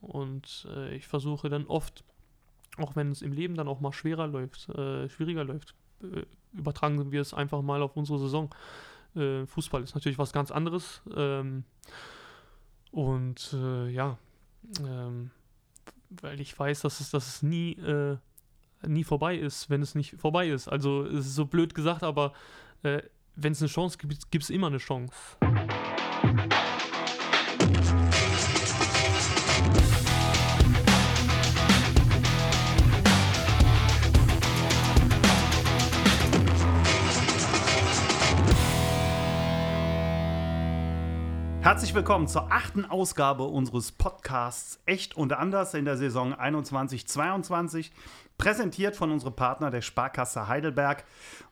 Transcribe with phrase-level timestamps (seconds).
[0.00, 2.04] Und äh, ich versuche dann oft,
[2.76, 7.10] auch wenn es im Leben dann auch mal schwerer läuft, äh, schwieriger läuft, äh, übertragen
[7.10, 8.54] wir es einfach mal auf unsere Saison.
[9.16, 11.02] Äh, Fußball ist natürlich was ganz anderes.
[11.14, 11.64] Ähm,
[12.90, 14.18] und äh, ja,
[14.80, 15.30] ähm,
[16.10, 18.16] weil ich weiß, dass es, dass es nie, äh,
[18.86, 20.68] nie vorbei ist, wenn es nicht vorbei ist.
[20.68, 22.32] Also es ist so blöd gesagt, aber
[22.82, 25.12] wenn es eine Chance gibt, gibt es immer eine Chance.
[41.68, 47.90] Herzlich willkommen zur achten Ausgabe unseres Podcasts Echt und Anders in der Saison 21-22,
[48.38, 51.04] präsentiert von unserem Partner der Sparkasse Heidelberg.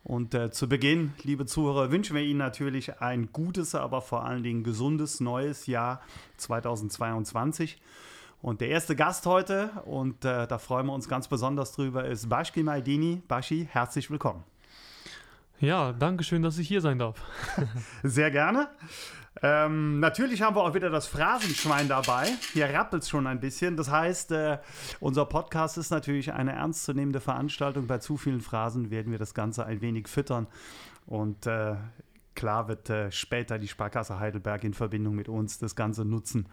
[0.04, 4.42] Und äh, zu Beginn, liebe Zuhörer, wünschen wir Ihnen natürlich ein gutes, aber vor allen
[4.42, 6.00] Dingen gesundes neues Jahr
[6.38, 7.78] 2022.
[8.40, 12.26] Und der erste Gast heute, und äh, da freuen wir uns ganz besonders drüber, ist
[12.30, 13.20] Bashki Maidini.
[13.28, 14.44] Bashi, herzlich willkommen.
[15.60, 17.22] Ja, danke schön, dass ich hier sein darf.
[18.02, 18.68] Sehr gerne.
[19.42, 22.28] Ähm, natürlich haben wir auch wieder das Phrasenschwein dabei.
[22.52, 23.76] Hier rappelt es schon ein bisschen.
[23.76, 24.58] Das heißt, äh,
[25.00, 27.86] unser Podcast ist natürlich eine ernstzunehmende Veranstaltung.
[27.86, 30.46] Bei zu vielen Phrasen werden wir das Ganze ein wenig füttern.
[31.06, 31.76] Und äh,
[32.34, 36.48] klar wird äh, später die Sparkasse Heidelberg in Verbindung mit uns das Ganze nutzen,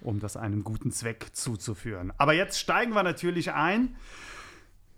[0.00, 2.12] um das einem guten Zweck zuzuführen.
[2.18, 3.96] Aber jetzt steigen wir natürlich ein.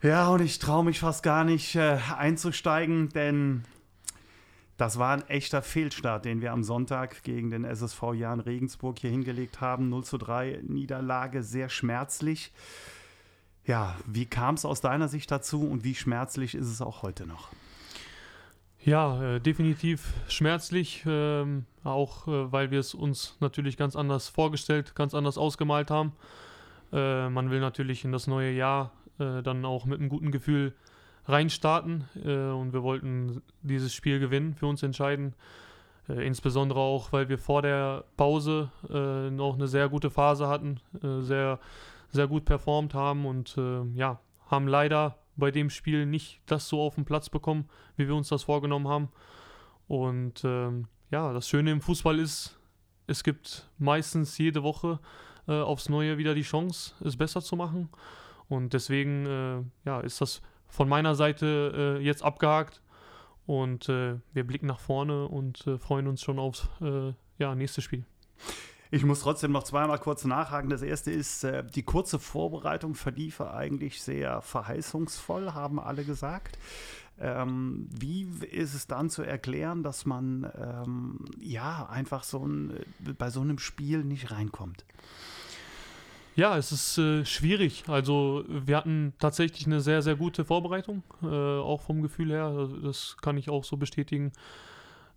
[0.02, 3.64] Ja, und ich traue mich fast gar nicht äh, einzusteigen, denn
[4.76, 9.10] das war ein echter Fehlstart, den wir am Sonntag gegen den SSV Jan Regensburg hier
[9.10, 9.88] hingelegt haben.
[9.88, 12.52] 0 zu 3 Niederlage, sehr schmerzlich.
[13.64, 17.26] Ja, wie kam es aus deiner Sicht dazu und wie schmerzlich ist es auch heute
[17.26, 17.48] noch?
[18.84, 24.94] Ja, äh, definitiv schmerzlich, ähm, auch äh, weil wir es uns natürlich ganz anders vorgestellt,
[24.94, 26.12] ganz anders ausgemalt haben.
[26.92, 30.74] Äh, man will natürlich in das neue Jahr äh, dann auch mit einem guten Gefühl
[31.26, 35.34] reinstarten äh, und wir wollten dieses Spiel gewinnen, für uns entscheiden.
[36.08, 40.80] Äh, insbesondere auch, weil wir vor der Pause äh, noch eine sehr gute Phase hatten,
[41.02, 41.58] äh, sehr,
[42.10, 46.80] sehr gut performt haben und äh, ja, haben leider bei dem Spiel nicht das so
[46.80, 49.08] auf den Platz bekommen, wie wir uns das vorgenommen haben.
[49.88, 52.58] Und ähm, ja, das Schöne im Fußball ist,
[53.06, 54.98] es gibt meistens jede Woche
[55.46, 57.88] äh, aufs Neue wieder die Chance, es besser zu machen.
[58.48, 62.82] Und deswegen ja, ist das von meiner Seite äh, jetzt abgehakt
[63.46, 67.80] und äh, wir blicken nach vorne und äh, freuen uns schon aufs äh, ja, nächste
[67.80, 68.04] Spiel.
[68.90, 70.70] Ich muss trotzdem noch zweimal kurz nachhaken.
[70.70, 76.58] Das erste ist, äh, die kurze Vorbereitung verliefe eigentlich sehr verheißungsvoll, haben alle gesagt.
[77.18, 82.76] Ähm, wie ist es dann zu erklären, dass man ähm, ja einfach so ein,
[83.06, 84.84] äh, bei so einem Spiel nicht reinkommt?
[86.36, 87.84] Ja, es ist äh, schwierig.
[87.88, 92.44] Also wir hatten tatsächlich eine sehr, sehr gute Vorbereitung, äh, auch vom Gefühl her.
[92.44, 94.32] Also, das kann ich auch so bestätigen.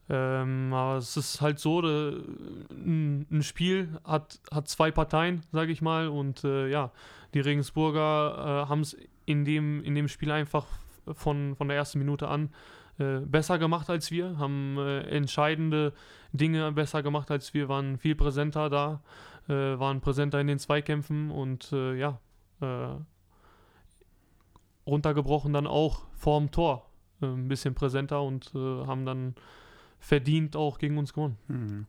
[0.09, 2.23] Ähm, aber es ist halt so, de,
[2.71, 6.07] ein, ein, Spiel hat, hat zwei Parteien, sage ich mal.
[6.07, 6.91] Und äh, ja,
[7.33, 10.67] die Regensburger äh, haben es in dem, in dem Spiel einfach
[11.05, 12.49] von, von der ersten Minute an
[12.97, 15.91] äh, besser gemacht als wir, haben äh, entscheidende
[16.31, 19.01] Dinge besser gemacht als wir, waren viel präsenter da
[19.49, 22.19] äh, waren präsenter in den Zweikämpfen und äh, ja,
[22.61, 22.95] äh,
[24.85, 26.89] runtergebrochen dann auch vorm Tor
[27.21, 29.35] äh, ein bisschen präsenter und äh, haben dann
[29.99, 31.37] verdient auch gegen uns gewonnen.
[31.47, 31.85] Hm.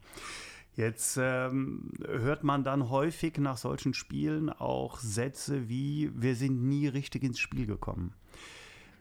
[0.77, 6.87] Jetzt ähm, hört man dann häufig nach solchen Spielen auch Sätze wie, wir sind nie
[6.87, 8.15] richtig ins Spiel gekommen.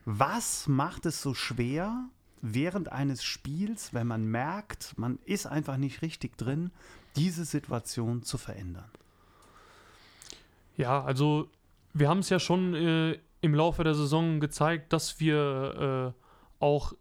[0.06, 2.10] Was macht es so schwer,
[2.42, 6.72] während eines Spiels, wenn man merkt, man ist einfach nicht richtig drin,
[7.20, 8.90] diese Situation zu verändern?
[10.78, 11.50] Ja, also
[11.94, 16.94] wir haben es ja schon äh, im Laufe der Saison gezeigt, dass wir äh, auch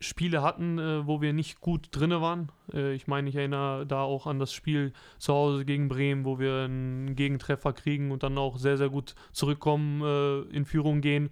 [0.00, 2.50] Spiele hatten, äh, wo wir nicht gut drin waren.
[2.72, 6.38] Äh, ich meine, ich erinnere da auch an das Spiel zu Hause gegen Bremen, wo
[6.38, 11.30] wir einen Gegentreffer kriegen und dann auch sehr, sehr gut zurückkommen, äh, in Führung gehen.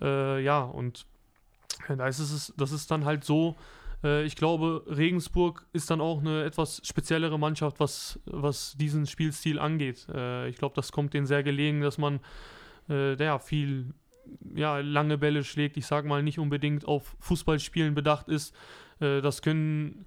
[0.00, 1.06] Äh, ja, und
[1.88, 3.56] da ist es, das ist dann halt so,
[4.02, 10.06] ich glaube, Regensburg ist dann auch eine etwas speziellere Mannschaft, was, was diesen Spielstil angeht.
[10.12, 12.20] Äh, ich glaube, das kommt denen sehr gelegen, dass man
[12.88, 13.94] äh, ja, viel
[14.54, 15.76] ja, lange Bälle schlägt.
[15.76, 18.54] Ich sage mal, nicht unbedingt auf Fußballspielen bedacht ist.
[19.00, 20.06] Äh, das können,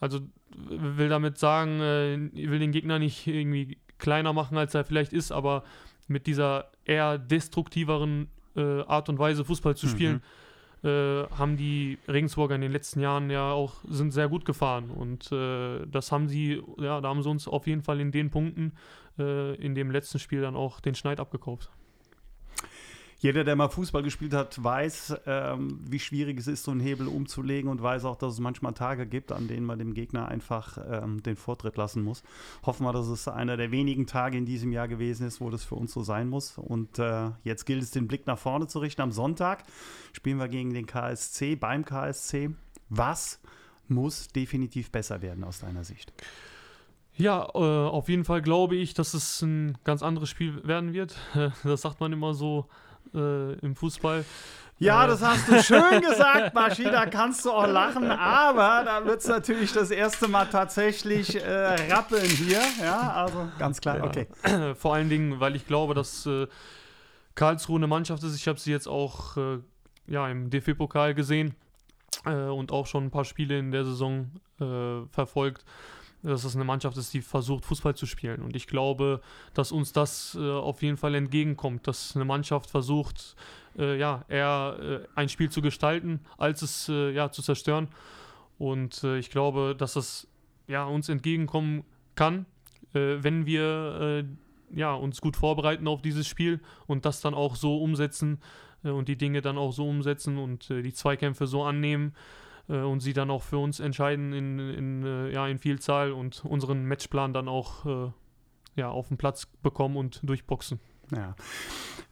[0.00, 0.20] also
[0.50, 5.32] will damit sagen, äh, will den Gegner nicht irgendwie kleiner machen, als er vielleicht ist,
[5.32, 5.64] aber
[6.06, 10.22] mit dieser eher destruktiveren äh, Art und Weise Fußball zu spielen, mhm
[10.84, 15.30] äh, haben die Regensburger in den letzten Jahren ja auch sind sehr gut gefahren und
[15.32, 18.72] äh, das haben sie, ja, da haben sie uns auf jeden Fall in den Punkten
[19.18, 21.70] äh, in dem letzten Spiel dann auch den Schneid abgekauft.
[23.20, 27.08] Jeder, der mal Fußball gespielt hat, weiß, ähm, wie schwierig es ist, so einen Hebel
[27.08, 30.78] umzulegen und weiß auch, dass es manchmal Tage gibt, an denen man dem Gegner einfach
[30.88, 32.22] ähm, den Vortritt lassen muss.
[32.64, 35.64] Hoffen wir, dass es einer der wenigen Tage in diesem Jahr gewesen ist, wo das
[35.64, 36.58] für uns so sein muss.
[36.58, 39.02] Und äh, jetzt gilt es, den Blick nach vorne zu richten.
[39.02, 39.64] Am Sonntag
[40.12, 42.50] spielen wir gegen den KSC, beim KSC.
[42.88, 43.40] Was
[43.88, 46.12] muss definitiv besser werden aus deiner Sicht?
[47.16, 51.16] Ja, äh, auf jeden Fall glaube ich, dass es ein ganz anderes Spiel werden wird.
[51.64, 52.68] Das sagt man immer so
[53.14, 54.24] äh, im Fußball.
[54.78, 55.08] Ja, äh.
[55.08, 59.28] das hast du schön gesagt, Baschi, da kannst du auch lachen, aber da wird es
[59.28, 62.62] natürlich das erste Mal tatsächlich äh, rappeln hier.
[62.80, 64.04] Ja, also ganz klar, ja.
[64.04, 64.26] okay.
[64.76, 66.46] Vor allen Dingen, weil ich glaube, dass äh,
[67.34, 68.36] Karlsruhe eine Mannschaft ist.
[68.36, 69.58] Ich habe sie jetzt auch äh,
[70.06, 71.54] ja, im DFB-Pokal gesehen
[72.24, 75.64] äh, und auch schon ein paar Spiele in der Saison äh, verfolgt
[76.22, 78.42] dass es eine Mannschaft ist, die versucht, Fußball zu spielen.
[78.42, 79.20] Und ich glaube,
[79.54, 83.36] dass uns das äh, auf jeden Fall entgegenkommt, dass eine Mannschaft versucht,
[83.78, 87.88] äh, ja, eher äh, ein Spiel zu gestalten, als es äh, ja, zu zerstören.
[88.58, 90.26] Und äh, ich glaube, dass das
[90.66, 91.84] ja, uns entgegenkommen
[92.16, 92.46] kann,
[92.94, 94.24] äh, wenn wir
[94.74, 98.38] ja, uns gut vorbereiten auf dieses Spiel und das dann auch so umsetzen
[98.82, 102.12] und die Dinge dann auch so umsetzen und die Zweikämpfe so annehmen,
[102.76, 106.84] und sie dann auch für uns entscheiden in, in, äh, ja, in Vielzahl und unseren
[106.84, 108.10] Matchplan dann auch äh,
[108.76, 110.78] ja, auf den Platz bekommen und durchboxen.
[111.14, 111.34] Ja.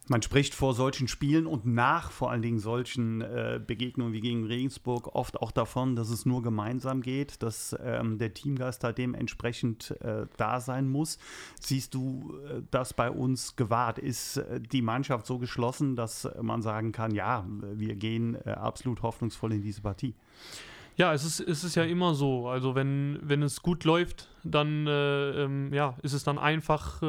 [0.09, 4.45] Man spricht vor solchen Spielen und nach vor allen Dingen solchen äh, Begegnungen wie gegen
[4.45, 9.91] Regensburg oft auch davon, dass es nur gemeinsam geht, dass ähm, der Teamgeist da dementsprechend
[10.01, 11.19] äh, da sein muss.
[11.59, 13.99] Siehst du äh, das bei uns gewahrt?
[13.99, 19.01] Ist äh, die Mannschaft so geschlossen, dass man sagen kann, ja, wir gehen äh, absolut
[19.01, 20.15] hoffnungsvoll in diese Partie?
[20.95, 22.47] Ja, es ist, es ist ja immer so.
[22.47, 27.03] Also wenn, wenn es gut läuft, dann äh, ähm, ja, ist es dann einfach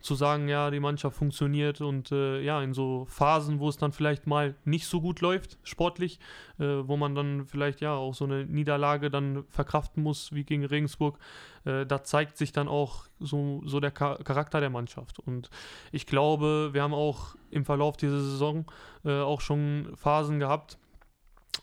[0.00, 3.92] zu sagen, ja, die Mannschaft funktioniert und äh, ja, in so Phasen, wo es dann
[3.92, 6.18] vielleicht mal nicht so gut läuft, sportlich,
[6.58, 10.64] äh, wo man dann vielleicht ja auch so eine Niederlage dann verkraften muss, wie gegen
[10.64, 11.18] Regensburg,
[11.64, 15.18] äh, da zeigt sich dann auch so, so der Charakter der Mannschaft.
[15.18, 15.50] Und
[15.92, 18.66] ich glaube, wir haben auch im Verlauf dieser Saison
[19.04, 20.78] äh, auch schon Phasen gehabt,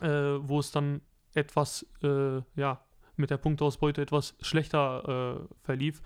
[0.01, 0.99] wo es dann
[1.35, 2.81] etwas, äh, ja,
[3.17, 6.01] mit der Punktausbeute etwas schlechter äh, verlief.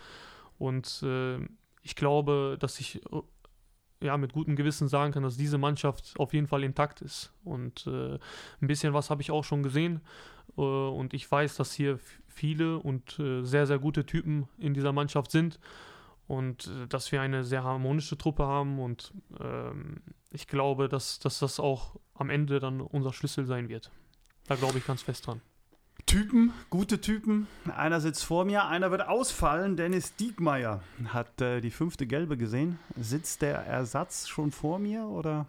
[0.57, 1.39] Und äh,
[1.89, 3.21] ich glaube, dass ich äh,
[4.05, 7.33] ja mit gutem Gewissen sagen kann, dass diese Mannschaft auf jeden Fall intakt ist.
[7.43, 8.19] Und äh,
[8.61, 10.01] ein bisschen was habe ich auch schon gesehen.
[10.55, 15.31] Äh, und ich weiß, dass hier viele und sehr, sehr gute Typen in dieser Mannschaft
[15.31, 15.59] sind.
[16.27, 18.79] Und dass wir eine sehr harmonische Truppe haben.
[18.79, 23.91] Und ähm, ich glaube, dass, dass das auch am Ende dann unser Schlüssel sein wird.
[24.47, 25.41] Da glaube ich ganz fest dran.
[26.09, 27.45] Typen, gute Typen.
[27.77, 29.77] Einer sitzt vor mir, einer wird ausfallen.
[29.77, 32.79] Dennis Diekmeyer hat äh, die fünfte Gelbe gesehen.
[32.99, 35.45] Sitzt der Ersatz schon vor mir oder?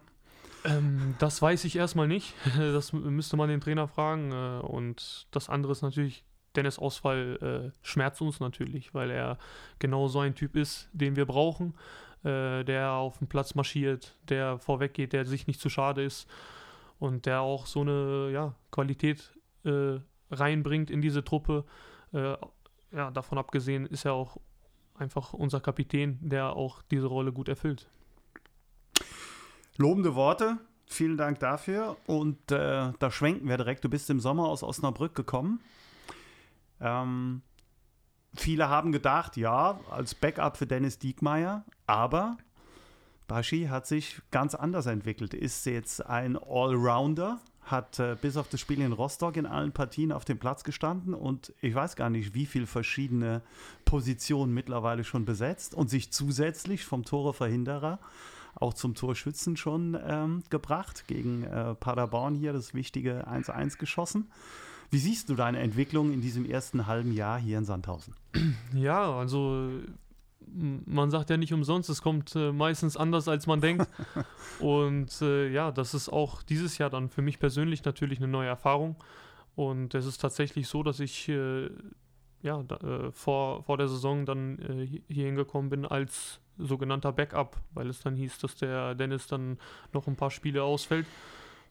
[0.63, 2.35] Ähm, das weiß ich erstmal nicht.
[2.55, 4.31] Das müsste man den Trainer fragen.
[4.31, 6.25] Äh, und das andere ist natürlich,
[6.55, 9.39] Dennis Ausfall äh, schmerzt uns natürlich, weil er
[9.79, 11.73] genau so ein Typ ist, den wir brauchen.
[12.23, 16.29] Äh, der auf den Platz marschiert, der vorweg geht, der sich nicht zu schade ist
[16.99, 19.31] und der auch so eine ja, Qualität
[19.65, 19.99] äh,
[20.31, 21.65] reinbringt in diese Truppe.
[22.13, 22.35] Äh,
[22.91, 24.37] ja, davon abgesehen ist er auch
[24.95, 27.89] einfach unser Kapitän, der auch diese Rolle gut erfüllt.
[29.77, 30.57] Lobende Worte.
[30.85, 31.95] Vielen Dank dafür.
[32.05, 33.83] Und äh, da schwenken wir direkt.
[33.83, 35.61] Du bist im Sommer aus Osnabrück gekommen.
[36.81, 37.41] Ähm,
[38.35, 42.37] viele haben gedacht, ja, als Backup für Dennis Diekmeyer, aber
[43.27, 45.33] Baschi hat sich ganz anders entwickelt.
[45.33, 50.11] Ist jetzt ein Allrounder, hat äh, bis auf das Spiel in Rostock in allen Partien
[50.11, 53.41] auf dem Platz gestanden und ich weiß gar nicht, wie viele verschiedene
[53.85, 57.99] Positionen mittlerweile schon besetzt und sich zusätzlich vom Toreverhinderer
[58.55, 61.05] auch zum Torschützen schon ähm, gebracht.
[61.07, 64.29] Gegen äh, Paderborn hier das wichtige 1-1 geschossen.
[64.89, 68.13] Wie siehst du deine Entwicklung in diesem ersten halben Jahr hier in Sandhausen?
[68.73, 69.69] Ja, also
[70.53, 73.87] man sagt ja nicht umsonst, es kommt äh, meistens anders, als man denkt.
[74.59, 78.47] Und äh, ja, das ist auch dieses Jahr dann für mich persönlich natürlich eine neue
[78.47, 78.95] Erfahrung.
[79.55, 81.69] Und es ist tatsächlich so, dass ich äh,
[82.41, 87.57] ja, da, äh, vor, vor der Saison dann äh, hier hingekommen bin als sogenannter Backup,
[87.73, 89.57] weil es dann hieß, dass der Dennis dann
[89.93, 91.07] noch ein paar Spiele ausfällt,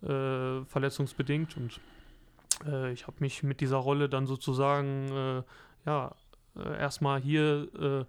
[0.03, 1.57] äh, verletzungsbedingt.
[1.57, 1.81] Und
[2.93, 5.43] ich habe mich mit dieser Rolle dann sozusagen
[5.87, 6.15] ja,
[6.55, 8.07] erstmal hier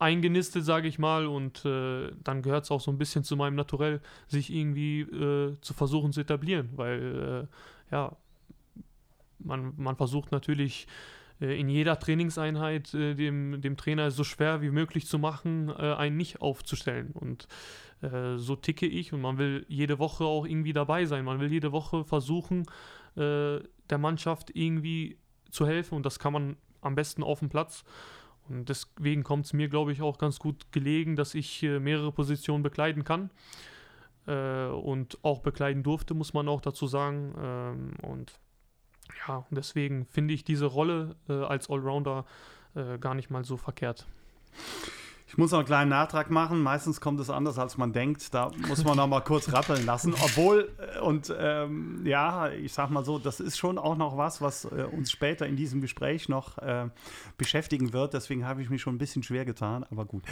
[0.00, 3.54] eingenistet, sage ich mal, und äh, dann gehört es auch so ein bisschen zu meinem
[3.54, 7.48] Naturell, sich irgendwie äh, zu versuchen zu etablieren, weil
[7.90, 8.16] äh, ja,
[9.38, 10.86] man, man versucht natürlich
[11.40, 15.94] äh, in jeder Trainingseinheit äh, dem, dem Trainer so schwer wie möglich zu machen, äh,
[15.94, 17.10] einen nicht aufzustellen.
[17.12, 17.48] Und
[18.36, 21.22] so ticke ich und man will jede Woche auch irgendwie dabei sein.
[21.22, 22.64] Man will jede Woche versuchen,
[23.14, 25.18] der Mannschaft irgendwie
[25.50, 27.84] zu helfen und das kann man am besten auf dem Platz.
[28.50, 32.12] Und deswegen kommt es mir, glaube ich, auch ganz gut gelegen, dass ich äh, mehrere
[32.12, 33.30] Positionen bekleiden kann.
[34.26, 37.34] Äh, und auch bekleiden durfte, muss man auch dazu sagen.
[37.40, 38.38] Ähm, und
[39.26, 42.26] ja, deswegen finde ich diese Rolle äh, als Allrounder
[42.74, 44.06] äh, gar nicht mal so verkehrt.
[45.30, 46.60] Ich muss noch einen kleinen Nachtrag machen.
[46.60, 48.34] Meistens kommt es anders, als man denkt.
[48.34, 50.12] Da muss man noch mal kurz rappeln lassen.
[50.14, 54.42] Obwohl, äh, und ähm, ja, ich sag mal so, das ist schon auch noch was,
[54.42, 56.88] was äh, uns später in diesem Gespräch noch äh,
[57.38, 58.12] beschäftigen wird.
[58.12, 60.24] Deswegen habe ich mich schon ein bisschen schwer getan, aber gut.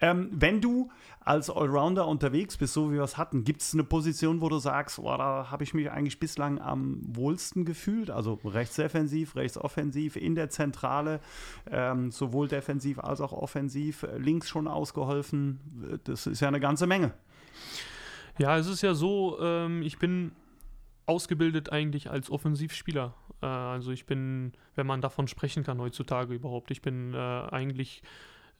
[0.00, 0.88] Ähm, wenn du
[1.24, 4.58] als Allrounder unterwegs bist, so wie wir es hatten, gibt es eine Position, wo du
[4.58, 8.08] sagst, oh, da habe ich mich eigentlich bislang am wohlsten gefühlt?
[8.08, 11.18] Also rechts defensiv, rechts offensiv, in der Zentrale,
[11.68, 16.00] ähm, sowohl defensiv als auch offensiv, links links schon ausgeholfen.
[16.04, 17.12] Das ist ja eine ganze Menge.
[18.38, 20.32] Ja, es ist ja so, ähm, ich bin
[21.06, 23.14] ausgebildet eigentlich als Offensivspieler.
[23.40, 28.02] Äh, also ich bin, wenn man davon sprechen kann heutzutage überhaupt, ich bin äh, eigentlich,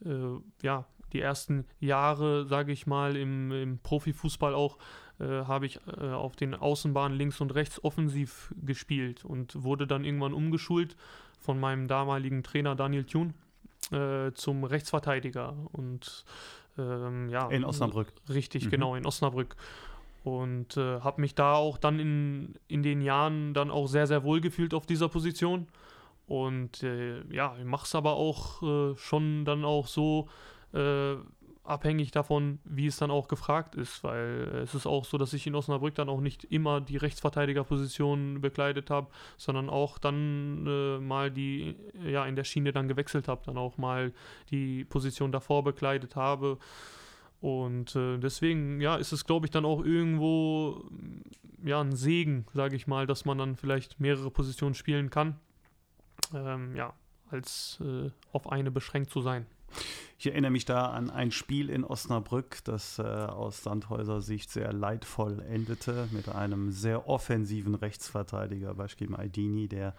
[0.04, 4.78] äh, ja, die ersten Jahre, sage ich mal, im, im Profifußball auch,
[5.20, 10.04] äh, habe ich äh, auf den Außenbahnen links und rechts offensiv gespielt und wurde dann
[10.04, 10.96] irgendwann umgeschult
[11.38, 13.34] von meinem damaligen Trainer Daniel Thun
[13.92, 16.24] äh, zum Rechtsverteidiger und
[16.78, 17.48] ähm, ja.
[17.48, 18.12] In Osnabrück.
[18.28, 18.70] Richtig, mhm.
[18.70, 19.56] genau, in Osnabrück.
[20.24, 24.24] Und äh, habe mich da auch dann in, in den Jahren dann auch sehr, sehr
[24.24, 25.68] wohl gefühlt auf dieser Position.
[26.26, 30.28] Und äh, ja, ich mache es aber auch äh, schon dann auch so,
[30.72, 31.16] äh,
[31.64, 35.46] abhängig davon, wie es dann auch gefragt ist, weil es ist auch so, dass ich
[35.46, 41.30] in Osnabrück dann auch nicht immer die Rechtsverteidigerposition bekleidet habe, sondern auch dann äh, mal
[41.30, 41.74] die,
[42.06, 44.12] ja, in der Schiene dann gewechselt habe, dann auch mal
[44.50, 46.58] die Position davor bekleidet habe.
[47.40, 50.84] Und äh, deswegen, ja, ist es, glaube ich, dann auch irgendwo,
[51.62, 55.40] ja, ein Segen, sage ich mal, dass man dann vielleicht mehrere Positionen spielen kann.
[56.34, 56.92] Ähm, ja,
[57.30, 59.46] als äh, auf eine beschränkt zu sein.
[60.18, 64.72] Ich erinnere mich da an ein Spiel in Osnabrück, das äh, aus Sandhäuser Sicht sehr
[64.72, 69.94] leidvoll endete, mit einem sehr offensiven Rechtsverteidiger, Bashkim Aydini, der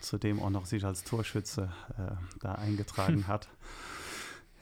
[0.00, 3.48] zudem auch noch sich als Torschütze äh, da eingetragen hat.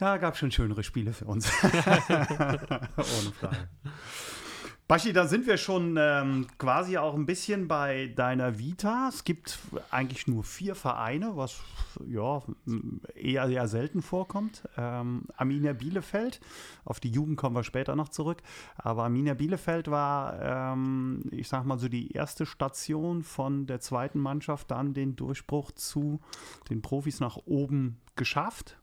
[0.01, 1.51] Ja, gab schon schönere Spiele für uns.
[1.63, 3.69] Ohne Frage.
[4.89, 9.11] Baschi, da sind wir schon ähm, quasi auch ein bisschen bei deiner Vita.
[9.11, 9.59] Es gibt
[9.91, 11.61] eigentlich nur vier Vereine, was
[12.07, 12.43] ja
[13.15, 14.67] eher, eher selten vorkommt.
[14.79, 16.41] Ähm, Arminia Bielefeld,
[16.87, 18.39] auf die Jugend kommen wir später noch zurück.
[18.77, 24.19] Aber Arminia Bielefeld war, ähm, ich sag mal so, die erste Station von der zweiten
[24.19, 26.19] Mannschaft, dann den Durchbruch zu
[26.71, 28.78] den Profis nach oben geschafft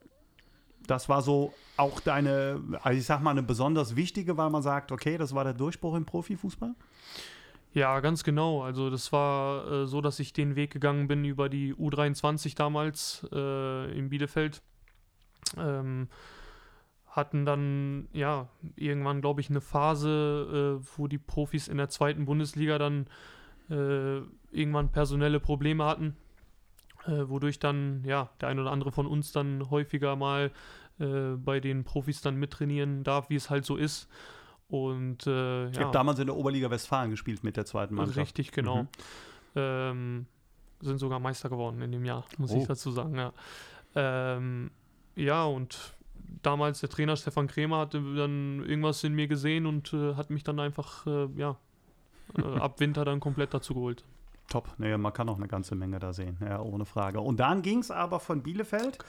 [0.87, 4.91] das war so auch deine, also ich sag mal, eine besonders wichtige, weil man sagt,
[4.91, 6.73] okay, das war der Durchbruch im Profifußball?
[7.73, 8.63] Ja, ganz genau.
[8.63, 13.27] Also das war äh, so, dass ich den Weg gegangen bin über die U23 damals
[13.33, 14.61] äh, in Bielefeld.
[15.57, 16.07] Ähm,
[17.07, 22.25] hatten dann ja irgendwann, glaube ich, eine Phase, äh, wo die Profis in der zweiten
[22.25, 23.07] Bundesliga dann
[23.69, 26.15] äh, irgendwann personelle Probleme hatten
[27.07, 30.51] äh, wodurch dann ja der ein oder andere von uns dann häufiger mal
[30.99, 34.07] äh, bei den Profis dann mittrainieren darf, wie es halt so ist.
[34.67, 35.83] Und äh, ich ja.
[35.83, 38.17] habe damals in der Oberliga Westfalen gespielt mit der zweiten Mannschaft.
[38.17, 38.83] Richtig, genau.
[38.83, 38.87] Mhm.
[39.55, 40.25] Ähm,
[40.81, 42.57] sind sogar Meister geworden in dem Jahr, muss oh.
[42.57, 43.15] ich dazu sagen.
[43.15, 43.33] Ja.
[43.95, 44.71] Ähm,
[45.15, 45.95] ja, und
[46.41, 50.43] damals der Trainer Stefan Krämer hatte dann irgendwas in mir gesehen und äh, hat mich
[50.43, 51.57] dann einfach, äh, ja,
[52.37, 54.03] äh, ab Winter dann komplett dazu geholt.
[54.47, 54.73] Top.
[54.77, 57.19] Nee, man kann auch eine ganze Menge da sehen, ja, ohne Frage.
[57.19, 58.99] Und dann ging es aber von Bielefeld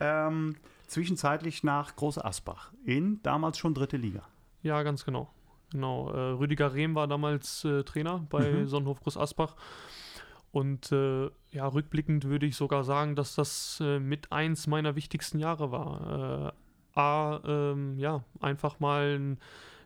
[0.00, 4.22] ähm, zwischenzeitlich nach Groß Asbach in damals schon dritte Liga.
[4.62, 5.28] Ja, ganz genau.
[5.70, 6.10] Genau.
[6.10, 8.66] Äh, Rüdiger Rehm war damals äh, Trainer bei mhm.
[8.66, 9.56] Sonnenhof Groß Asbach.
[10.50, 15.38] Und äh, ja, rückblickend würde ich sogar sagen, dass das äh, mit eins meiner wichtigsten
[15.38, 16.52] Jahre war.
[16.94, 19.38] Äh, A, ähm, ja, einfach mal ein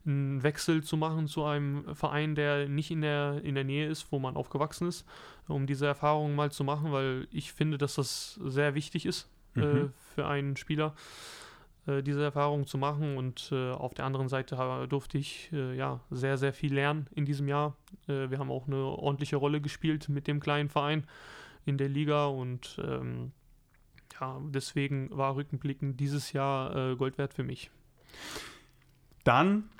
[0.04, 4.10] einen Wechsel zu machen zu einem Verein, der nicht in der, in der Nähe ist,
[4.10, 5.06] wo man aufgewachsen ist,
[5.48, 9.60] um diese Erfahrung mal zu machen, weil ich finde, dass das sehr wichtig ist äh,
[9.60, 9.76] mhm.
[9.76, 10.94] äh, für einen Spieler,
[11.86, 13.16] äh, diese Erfahrung zu machen.
[13.16, 17.24] Und äh, auf der anderen Seite durfte ich äh, ja sehr, sehr viel lernen in
[17.24, 17.76] diesem Jahr.
[18.08, 21.04] Äh, wir haben auch eine ordentliche Rolle gespielt mit dem kleinen Verein
[21.64, 23.32] in der Liga und ähm,
[24.20, 27.70] ja, deswegen war Rückenblicken dieses Jahr Gold wert für mich.
[29.24, 29.70] Dann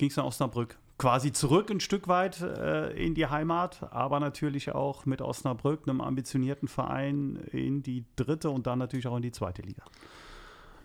[0.00, 0.78] ging es nach Osnabrück.
[0.96, 6.00] Quasi zurück ein Stück weit äh, in die Heimat, aber natürlich auch mit Osnabrück, einem
[6.00, 9.82] ambitionierten Verein, in die dritte und dann natürlich auch in die zweite Liga.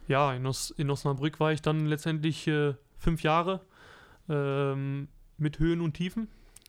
[0.10, 3.62] Ja, in, Os in Osnabrück war ich dann letztendlich äh, fünf Jahre
[4.28, 5.08] ähm,
[5.38, 6.28] mit Höhen und Tiefen.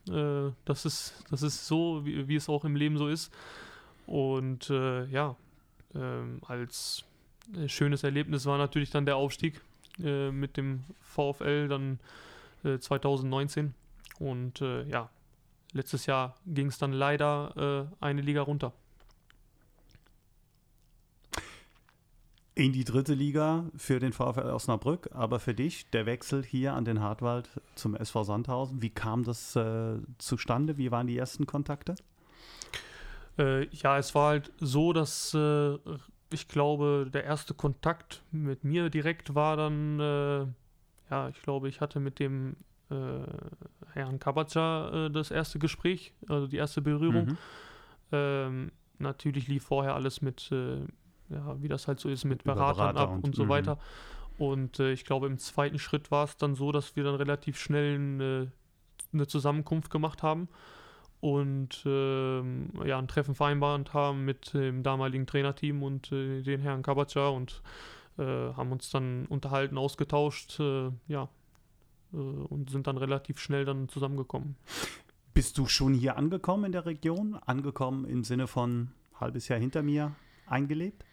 [0.09, 3.33] Äh, das, ist, das ist so, wie, wie, es auch im Leben so ist.
[4.07, 5.35] Und äh, ja,
[5.97, 7.05] ähm, als
[7.57, 9.61] äh, schönes Erlebnis war natürlich dann der Aufstieg
[9.99, 11.99] äh, mit dem VfL dann
[12.78, 13.66] 2019.
[13.66, 15.11] Äh, Und äh, ja,
[15.73, 18.73] letztes Jahr ging es dann leider äh, eine Liga runter.
[22.54, 26.87] In die dritte Liga für den VfL Osnabrück, aber für dich der Wechsel hier an
[26.87, 28.80] den Hartwald zum SV Sandhausen.
[28.80, 30.78] Wie kam das äh, zustande?
[30.78, 31.96] Wie waren die ersten Kontakte?
[33.38, 35.37] Äh, ja, es war halt so, dass
[36.32, 40.54] ich glaube, der erste Kontakt mit mir direkt war dann
[41.10, 42.56] ja, ich glaube, ich hatte mit dem
[42.90, 42.94] äh,
[43.92, 47.26] Herrn Kabacha äh, das erste Gespräch, also die erste Berührung.
[47.26, 47.38] Mhm.
[48.12, 50.80] Ähm, natürlich lief vorher alles mit, äh,
[51.28, 53.48] ja, wie das halt so ist, mit Beratern Berater ab und, und so mhm.
[53.48, 53.78] weiter.
[54.38, 57.58] Und äh, ich glaube, im zweiten Schritt war es dann so, dass wir dann relativ
[57.58, 58.52] schnell eine,
[59.12, 60.48] eine Zusammenkunft gemacht haben
[61.20, 66.82] und ähm, ja, ein Treffen vereinbart haben mit dem damaligen Trainerteam und äh, den Herrn
[66.82, 67.62] Kabacha und
[68.18, 71.28] äh, haben uns dann unterhalten, ausgetauscht, äh, ja,
[72.12, 74.56] äh, und sind dann relativ schnell dann zusammengekommen.
[75.35, 77.38] Bist du schon hier angekommen in der Region?
[77.44, 80.14] Angekommen im Sinne von halbes Jahr hinter mir
[80.46, 81.04] eingelebt?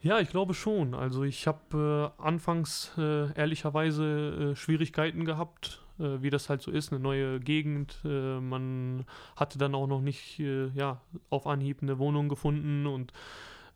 [0.00, 0.94] Ja, ich glaube schon.
[0.94, 6.90] Also ich habe äh, anfangs äh, ehrlicherweise äh, Schwierigkeiten gehabt, wie das halt so ist,
[6.90, 8.00] eine neue Gegend.
[8.02, 9.04] man
[9.36, 13.12] hatte dann auch noch nicht ja, auf Anhieb eine Wohnung gefunden und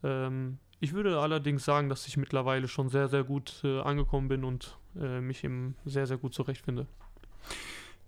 [0.02, 4.45] ähm, ich würde allerdings sagen, dass ich mittlerweile schon sehr, sehr gut äh, angekommen bin
[4.45, 6.87] und äh, mich eben sehr, sehr gut zurechtfinde.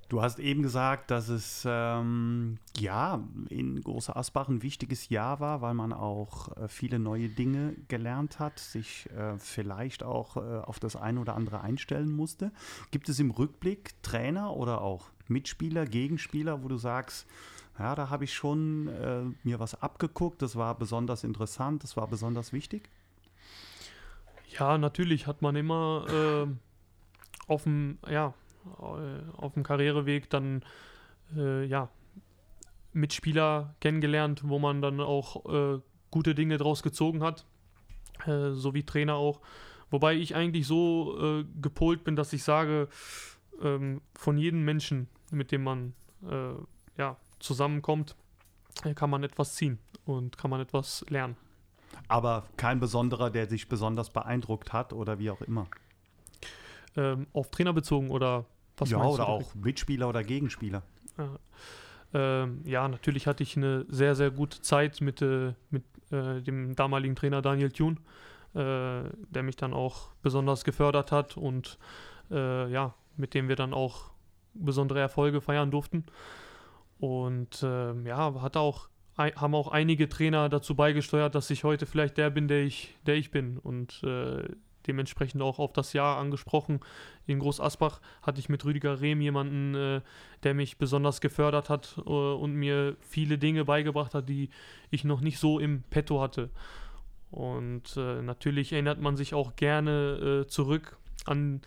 [0.08, 5.60] Du hast eben gesagt, dass es ähm, ja in Große Asbach ein wichtiges Jahr war,
[5.60, 10.80] weil man auch äh, viele neue Dinge gelernt hat, sich äh, vielleicht auch äh, auf
[10.80, 12.52] das eine oder andere einstellen musste.
[12.90, 17.26] Gibt es im Rückblick Trainer oder auch Mitspieler, Gegenspieler, wo du sagst,
[17.78, 20.42] ja, da habe ich schon äh, mir was abgeguckt.
[20.42, 22.90] Das war besonders interessant, das war besonders wichtig.
[24.58, 26.46] Ja, natürlich hat man immer äh,
[27.46, 28.34] auf dem, ja,
[28.80, 30.64] äh, auf dem Karriereweg dann
[31.36, 31.88] äh, ja,
[32.92, 35.44] Mitspieler kennengelernt, wo man dann auch
[35.76, 37.46] äh, gute Dinge draus gezogen hat,
[38.26, 39.40] äh, so wie Trainer auch.
[39.90, 42.88] Wobei ich eigentlich so gepolt bin, dass ich sage,
[43.62, 45.94] ähm, von jedem Menschen, mit dem man
[46.98, 48.16] ja, zusammenkommt,
[48.84, 51.36] äh, kann man etwas ziehen und kann man etwas lernen.
[52.06, 55.66] Aber kein besonderer, der sich besonders beeindruckt hat oder wie auch immer.
[56.96, 58.44] Ähm, auf Trainer bezogen oder
[58.76, 60.82] was Ja, oder auch Mitspieler oder Gegenspieler.
[61.16, 61.38] Ja.
[62.14, 66.74] Ähm, ja, natürlich hatte ich eine sehr, sehr gute Zeit mit, äh, mit äh, dem
[66.74, 67.96] damaligen Trainer Daniel Thune,
[68.54, 71.78] äh, der mich dann auch besonders gefördert hat und
[72.30, 74.10] äh, ja, mit dem wir dann auch
[74.54, 76.04] besondere Erfolge feiern durften.
[76.98, 82.18] Und ähm, ja, hat auch, haben auch einige Trainer dazu beigesteuert, dass ich heute vielleicht
[82.18, 83.58] der bin, der ich, der ich bin.
[83.58, 84.48] Und äh,
[84.88, 86.80] dementsprechend auch auf das Jahr angesprochen.
[87.26, 90.00] In Groß Asbach hatte ich mit Rüdiger Rehm jemanden, äh,
[90.42, 94.48] der mich besonders gefördert hat äh, und mir viele Dinge beigebracht hat, die
[94.90, 96.50] ich noch nicht so im Petto hatte.
[97.30, 101.60] Und äh, natürlich erinnert man sich auch gerne äh, zurück an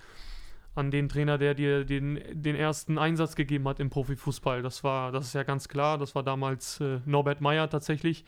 [0.74, 4.62] an den Trainer, der dir den, den ersten Einsatz gegeben hat im Profifußball.
[4.62, 5.98] Das war, das ist ja ganz klar.
[5.98, 8.24] Das war damals äh, Norbert Meyer tatsächlich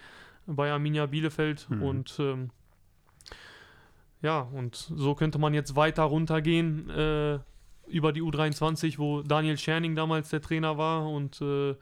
[0.46, 1.70] bei Arminia Bielefeld.
[1.70, 1.84] Mhm.
[1.84, 2.50] Und ähm,
[4.22, 7.40] ja, und so könnte man jetzt weiter runtergehen äh,
[7.88, 11.76] über die U23, wo Daniel Scherning damals der Trainer war und äh,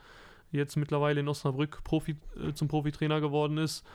[0.52, 3.86] jetzt mittlerweile in Osnabrück Profi, äh, zum Profitrainer geworden ist.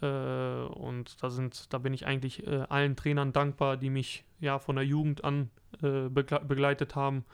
[0.00, 4.58] Äh, und da sind, da bin ich eigentlich äh, allen Trainern dankbar, die mich ja
[4.58, 5.50] von der Jugend an
[5.82, 7.24] äh, begle begleitet haben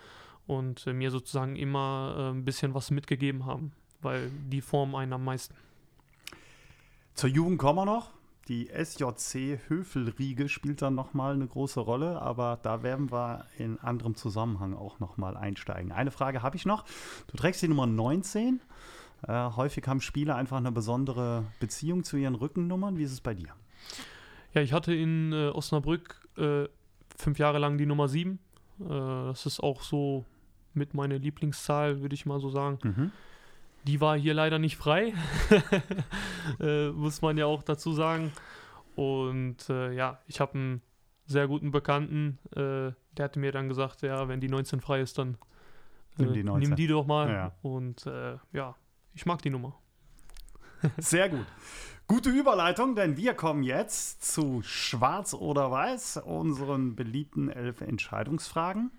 [0.46, 3.72] und mir sozusagen immer ein bisschen was mitgegeben haben,
[4.02, 5.54] weil die formen einen am meisten.
[7.14, 8.10] Zur Jugend kommen wir noch.
[8.48, 14.16] Die SJC Höfelriege spielt dann nochmal eine große Rolle, aber da werden wir in anderem
[14.16, 15.92] Zusammenhang auch nochmal einsteigen.
[15.92, 16.84] Eine Frage habe ich noch.
[17.28, 18.60] Du trägst die Nummer 19.
[19.26, 22.98] Äh, häufig haben Spieler einfach eine besondere Beziehung zu ihren Rückennummern.
[22.98, 23.48] Wie ist es bei dir?
[24.52, 26.68] Ja, ich hatte in äh, Osnabrück äh,
[27.16, 28.38] fünf Jahre lang die Nummer 7.
[28.80, 30.24] Äh, das ist auch so
[30.74, 32.78] mit meiner Lieblingszahl, würde ich mal so sagen.
[32.82, 33.12] Mhm.
[33.84, 35.12] Die war hier leider nicht frei,
[36.60, 38.32] äh, muss man ja auch dazu sagen.
[38.96, 40.82] Und äh, ja, ich habe einen
[41.26, 45.38] sehr guten Bekannten, der hatte mir dann gesagt, ja, wenn die 19 frei ist, dann
[46.18, 46.68] Nimm die 19.
[46.68, 47.30] nimm die doch mal.
[47.30, 47.52] Ja.
[47.62, 48.76] Und äh, ja,
[49.14, 49.74] ich mag die Nummer.
[50.98, 51.46] Sehr gut.
[52.06, 58.90] Gute Überleitung, denn wir kommen jetzt zu Schwarz oder Weiß, unseren beliebten elf Entscheidungsfragen.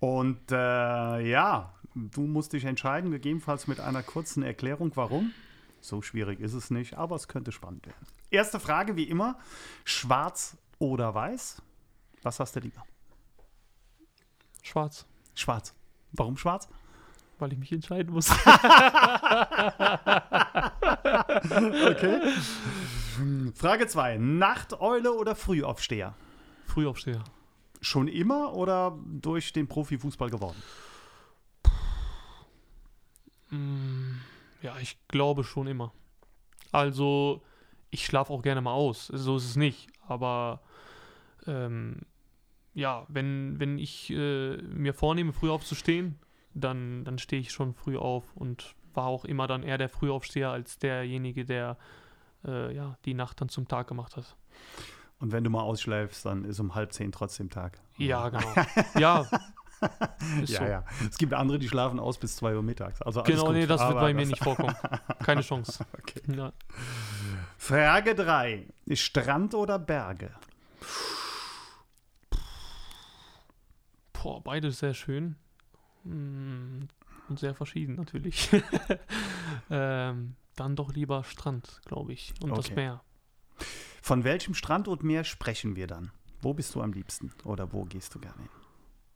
[0.00, 5.32] Und äh, ja, du musst dich entscheiden, gegebenenfalls mit einer kurzen Erklärung, warum.
[5.80, 8.06] So schwierig ist es nicht, aber es könnte spannend werden.
[8.30, 9.38] Erste Frage, wie immer:
[9.84, 11.62] Schwarz oder Weiß?
[12.22, 12.84] Was hast du lieber?
[14.62, 15.74] Schwarz, Schwarz.
[16.12, 16.68] Warum schwarz?
[17.40, 18.30] weil ich mich entscheiden muss.
[21.90, 22.20] Okay.
[23.54, 24.18] Frage 2.
[24.18, 26.14] Nachteule oder Frühaufsteher?
[26.66, 27.22] Frühaufsteher.
[27.80, 30.62] Schon immer oder durch den Profifußball geworden?
[34.62, 35.92] Ja, ich glaube schon immer.
[36.72, 37.42] Also,
[37.90, 39.06] ich schlafe auch gerne mal aus.
[39.06, 39.88] So ist es nicht.
[40.06, 40.60] Aber
[41.46, 42.02] ähm,
[42.74, 46.18] ja, wenn, wenn ich äh, mir vornehme, früh aufzustehen,
[46.54, 50.50] dann, dann stehe ich schon früh auf und war auch immer dann eher der Frühaufsteher
[50.50, 51.76] als derjenige, der
[52.44, 54.36] äh, ja, die Nacht dann zum Tag gemacht hat.
[55.20, 57.78] Und wenn du mal ausschläfst, dann ist um halb zehn trotzdem Tag.
[57.98, 58.54] Ja, genau.
[58.98, 59.26] Ja,
[60.42, 60.64] ist Ja, so.
[60.64, 60.84] ja.
[61.08, 63.00] Es gibt andere, die schlafen aus bis 2 Uhr mittags.
[63.02, 63.54] Also Genau, gut.
[63.54, 64.74] nee, das wird bei mir das- nicht vorkommen.
[65.22, 65.84] Keine Chance.
[65.98, 66.20] Okay.
[66.34, 66.52] Ja.
[67.58, 68.66] Frage 3.
[68.94, 70.30] Strand oder Berge?
[74.12, 75.36] Boah, beides sehr schön.
[76.04, 76.82] Mm,
[77.28, 78.50] Und sehr verschieden natürlich.
[79.70, 82.34] ähm, dann doch lieber Strand, glaube ich.
[82.42, 82.74] Und das Okay.
[82.74, 83.02] Meer.
[84.10, 86.10] Von welchem Strand und Meer sprechen wir dann?
[86.42, 87.30] Wo bist du am liebsten?
[87.44, 88.48] Oder wo gehst du gerne hin?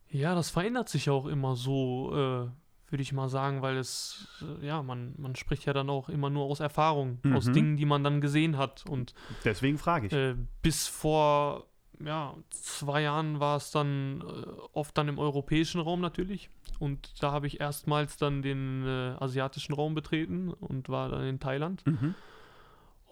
[0.07, 4.25] Ja, das verändert sich auch immer so, äh, würde ich mal sagen, weil es,
[4.61, 7.53] äh, ja, man, man spricht ja dann auch immer nur aus Erfahrung, aus Mhm.
[7.53, 8.85] Dingen, die man dann gesehen hat.
[8.87, 10.13] Und Deswegen frage ich.
[10.13, 11.65] Äh, bis vor
[11.99, 16.49] ja, zwei Jahren war es dann äh, oft dann im europäischen Raum natürlich.
[16.79, 21.41] Und da habe ich erstmals dann den äh, asiatischen Raum betreten und war dann in
[21.41, 21.85] Thailand.
[21.85, 22.15] Mhm.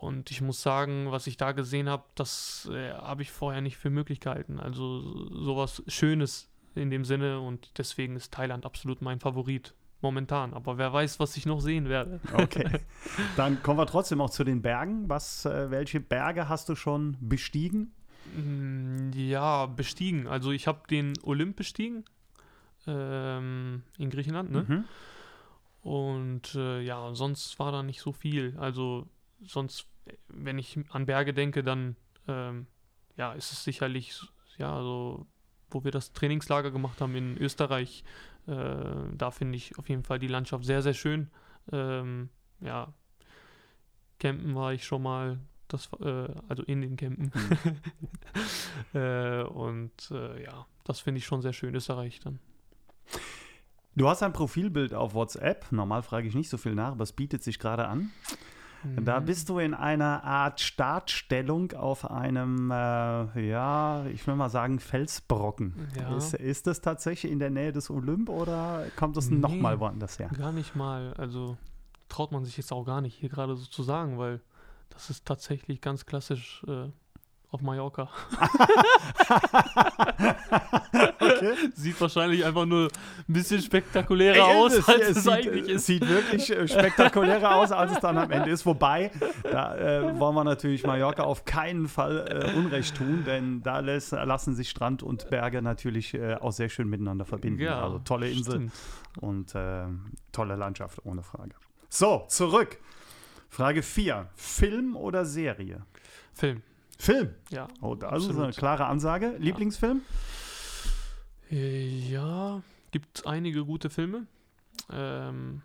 [0.04, 3.78] Und ich muss sagen, was ich da gesehen habe, das äh, habe ich vorher nicht
[3.78, 4.60] für möglich gehalten.
[4.60, 5.00] Also
[5.32, 10.54] sowas Schönes in dem Sinne und deswegen ist Thailand absolut mein Favorit momentan.
[10.54, 12.20] Aber wer weiß, was ich noch sehen werde.
[12.34, 12.82] Okay.
[13.38, 15.08] Dann kommen wir trotzdem auch zu den Bergen.
[15.08, 17.94] Was, äh, welche Berge hast du schon bestiegen?
[18.36, 20.28] Mm, Ja, bestiegen.
[20.28, 22.04] Also ich habe den Olymp bestiegen
[22.88, 24.66] ähm, in Griechenland, ne?
[24.68, 24.84] Mhm.
[25.82, 28.56] Und äh, ja, sonst war da nicht so viel.
[28.58, 29.08] Also
[29.46, 29.86] sonst,
[30.28, 31.96] wenn ich an Berge denke, dann
[32.28, 32.68] ähm,
[33.16, 34.20] ja, ist es sicherlich
[34.58, 35.26] ja so,
[35.70, 38.04] wo wir das Trainingslager gemacht haben in Österreich.
[38.48, 38.54] Äh,
[39.14, 41.30] da finde ich auf jeden Fall die Landschaft sehr, sehr schön.
[41.72, 42.94] Ähm, ja,
[44.20, 45.40] campen war ich schon mal.
[45.70, 47.32] Das, äh, also in den Campen.
[48.94, 52.40] äh, und äh, ja, das finde ich schon sehr schön, Österreich dann.
[53.96, 55.72] Du hast ein Profilbild auf WhatsApp.
[55.72, 58.12] Normal frage ich nicht so viel nach, aber es bietet sich gerade an.
[59.02, 59.26] Da Mhm.
[59.26, 65.74] bist du in einer Art Startstellung auf einem, äh, ja, ich will mal sagen, Felsbrocken.
[66.00, 66.16] Ja.
[66.18, 69.38] Ist, ist das tatsächlich in der Nähe des Olymp oder kommt es Nee.
[69.38, 70.30] nochmal woanders her?
[70.38, 71.14] Gar nicht mal.
[71.18, 71.58] Also
[72.10, 74.42] traut man sich jetzt auch gar nicht hier gerade so zu sagen, weil
[74.90, 76.90] das ist tatsächlich ganz klassisch äh,
[77.54, 78.10] auf Mallorca.
[81.20, 81.54] Okay.
[81.74, 85.70] Sieht wahrscheinlich einfach nur ein bisschen spektakulärer Ey, aus, es, als es es sieht, eigentlich
[85.70, 85.86] ist.
[85.86, 88.66] sieht wirklich äh, spektakulärer aus, als es dann am Ende ist.
[88.66, 89.12] Wobei,
[89.44, 94.12] da äh, wollen wir natürlich Mallorca auf keinen Fall äh, Unrecht tun, denn da lässt,
[94.12, 97.68] lassen sich Strand und Berge natürlich äh, auch sehr schön miteinander verbinden.
[97.68, 98.74] also tolle Insel stimmt.
[99.22, 99.86] und äh,
[100.32, 101.56] tolle Landschaft, ohne Frage.
[101.90, 102.78] So, zurück.
[103.50, 104.30] Frage 4.
[104.36, 105.86] Film oder Serie?
[106.34, 106.64] Film,
[107.04, 107.36] Film.
[107.50, 107.68] ja.
[107.82, 109.36] Oh, das ist eine klare Ansage.
[109.38, 110.02] Lieblingsfilm?
[111.52, 112.62] Äh, Ja,
[112.92, 114.26] gibt einige gute Filme.
[114.90, 115.62] Ähm,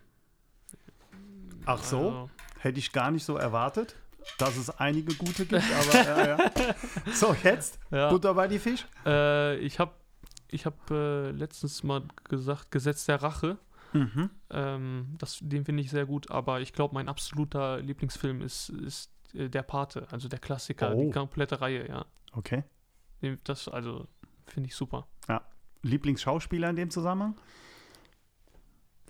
[1.65, 3.95] Ach so, also, hätte ich gar nicht so erwartet,
[4.39, 6.51] dass es einige gute gibt, aber ja, ja.
[7.13, 8.11] So, jetzt ja.
[8.11, 8.87] Butter bei die Fisch.
[9.07, 9.93] Äh, ich habe
[10.51, 13.59] ich hab, äh, letztens mal gesagt, Gesetz der Rache.
[13.93, 14.31] Mhm.
[14.51, 19.11] Ähm, das, den finde ich sehr gut, aber ich glaube, mein absoluter Lieblingsfilm ist, ist
[19.11, 21.01] äh, Der Pate, also der Klassiker, Oh.
[21.01, 22.07] die komplette Reihe, ja.
[22.33, 22.65] Okay.
[23.45, 24.07] Das, also,
[24.47, 25.07] finde ich super.
[25.83, 27.37] Lieblingsschauspieler in dem Zusammenhang?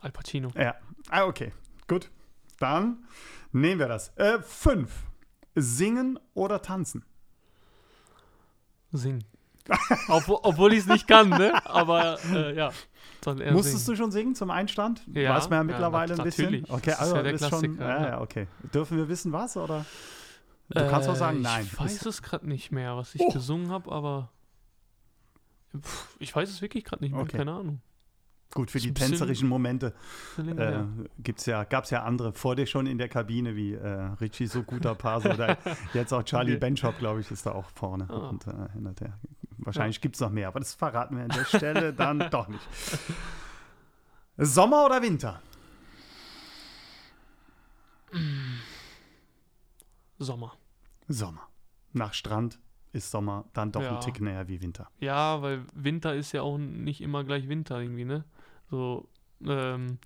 [0.00, 0.50] Al Pacino.
[0.54, 0.74] Ja.
[1.08, 1.52] Ah, okay.
[1.86, 2.10] Gut.
[2.58, 3.06] Dann
[3.52, 4.10] nehmen wir das.
[4.16, 5.06] Äh, fünf.
[5.54, 7.04] Singen oder tanzen?
[8.92, 9.24] Singen.
[10.08, 11.52] obwohl obwohl ich es nicht kann, ne?
[11.66, 12.70] Aber äh, ja.
[13.52, 13.86] Musstest singen.
[13.86, 15.02] du schon singen zum Einstand?
[15.12, 16.44] Ja, Weiß man ja ja, mittlerweile nat- ein bisschen.
[16.44, 16.70] natürlich.
[16.70, 17.78] Okay, Das ist also ja der ist schon.
[17.78, 18.08] Ja, ja.
[18.08, 18.46] ja, okay.
[18.72, 19.56] Dürfen wir wissen, was?
[19.56, 19.84] Oder?
[20.70, 21.64] Du kannst auch sagen, nein.
[21.64, 23.30] Äh, Ich weiß es gerade nicht mehr, was ich Oh.
[23.32, 24.30] gesungen habe, aber
[25.78, 27.22] Pff, ich weiß es wirklich gerade nicht mehr.
[27.22, 27.36] Okay.
[27.38, 27.80] Keine Ahnung.
[28.54, 29.92] Gut, für Ist die tänzerischen Momente
[30.38, 30.78] äh,
[31.18, 33.86] gibt's ja, gab es ja andere vor dir schon in der Kabine, wie äh,
[34.22, 35.58] Richie Sokuta Paso oder
[35.92, 36.60] jetzt auch Charlie Okay.
[36.60, 38.06] Benchop, glaube ich, ist da auch vorne.
[38.08, 38.30] Ah.
[38.30, 39.18] Und, äh, hinter der.
[39.58, 42.66] Wahrscheinlich gibt es noch mehr, aber das verraten wir an der Stelle dann doch nicht.
[44.36, 45.42] Sommer oder Winter?
[50.18, 50.56] Sommer.
[51.08, 51.48] Sommer.
[51.92, 52.58] Nach Strand
[52.92, 54.00] ist Sommer dann doch ein Ja.
[54.00, 54.90] Tick näher wie Winter.
[55.00, 58.24] Ja, weil Winter ist ja auch nicht immer gleich Winter irgendwie, ne?
[58.70, 59.08] So,
[59.44, 59.98] ähm,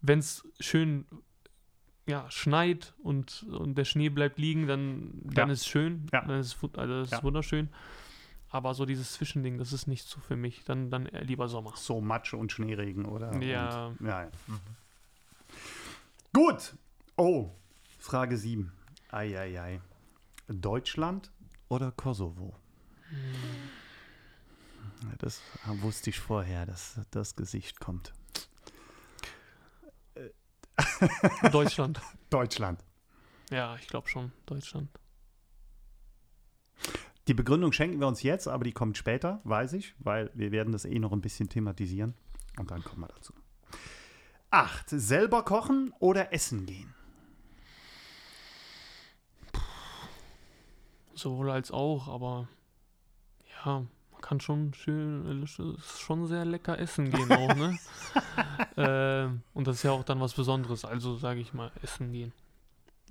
[0.00, 1.06] wenn es schön
[2.06, 5.52] ja, schneit und, und der Schnee bleibt liegen, dann, dann Ja.
[5.54, 6.06] ist es schön.
[6.12, 6.20] Ja.
[6.22, 7.02] Dann ist also Ja.
[7.02, 7.70] ist wunderschön.
[8.54, 10.62] Aber so dieses Zwischending, das ist nicht so für mich.
[10.62, 11.72] Dann, dann eher lieber Sommer.
[11.74, 13.36] So Matsche und Schneeregen, oder?
[13.42, 13.86] Ja.
[13.86, 14.30] Und, ja, ja.
[16.32, 16.76] Gut.
[17.16, 17.50] Oh,
[17.98, 18.72] Frage 7.
[19.10, 19.80] Eieiei.
[20.46, 21.32] Deutschland
[21.68, 22.54] oder Kosovo?
[25.02, 28.12] Ja, Das wusste ich vorher, dass das Gesicht kommt.
[31.50, 32.00] Deutschland.
[32.30, 32.84] Deutschland.
[33.50, 34.30] Ja, ich glaube schon.
[34.46, 34.90] Deutschland.
[37.26, 40.72] Die Begründung schenken wir uns jetzt, aber die kommt später, weiß ich, weil wir werden
[40.72, 42.14] das eh noch ein bisschen thematisieren.
[42.58, 43.32] Und dann kommen wir dazu.
[44.50, 44.90] Acht.
[44.90, 46.94] Selber kochen oder essen gehen?
[51.14, 52.48] Sowohl als auch, aber
[53.64, 57.78] ja, man kann schon schön, äh, schon sehr lecker essen gehen auch, ne?
[58.76, 62.32] ähm, und das ist ja auch dann was Besonderes, also sage ich mal, essen gehen.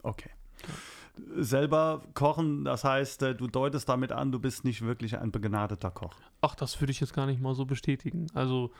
[0.04, 0.30] Okay.
[1.36, 5.91] Selber kochen, das heißt, äh, du deutest damit an, du bist nicht wirklich ein begnadeter
[5.91, 6.15] Koch.
[6.41, 8.28] Ach, das würde ich jetzt gar nicht mal so bestätigen.
[8.34, 8.71] Also,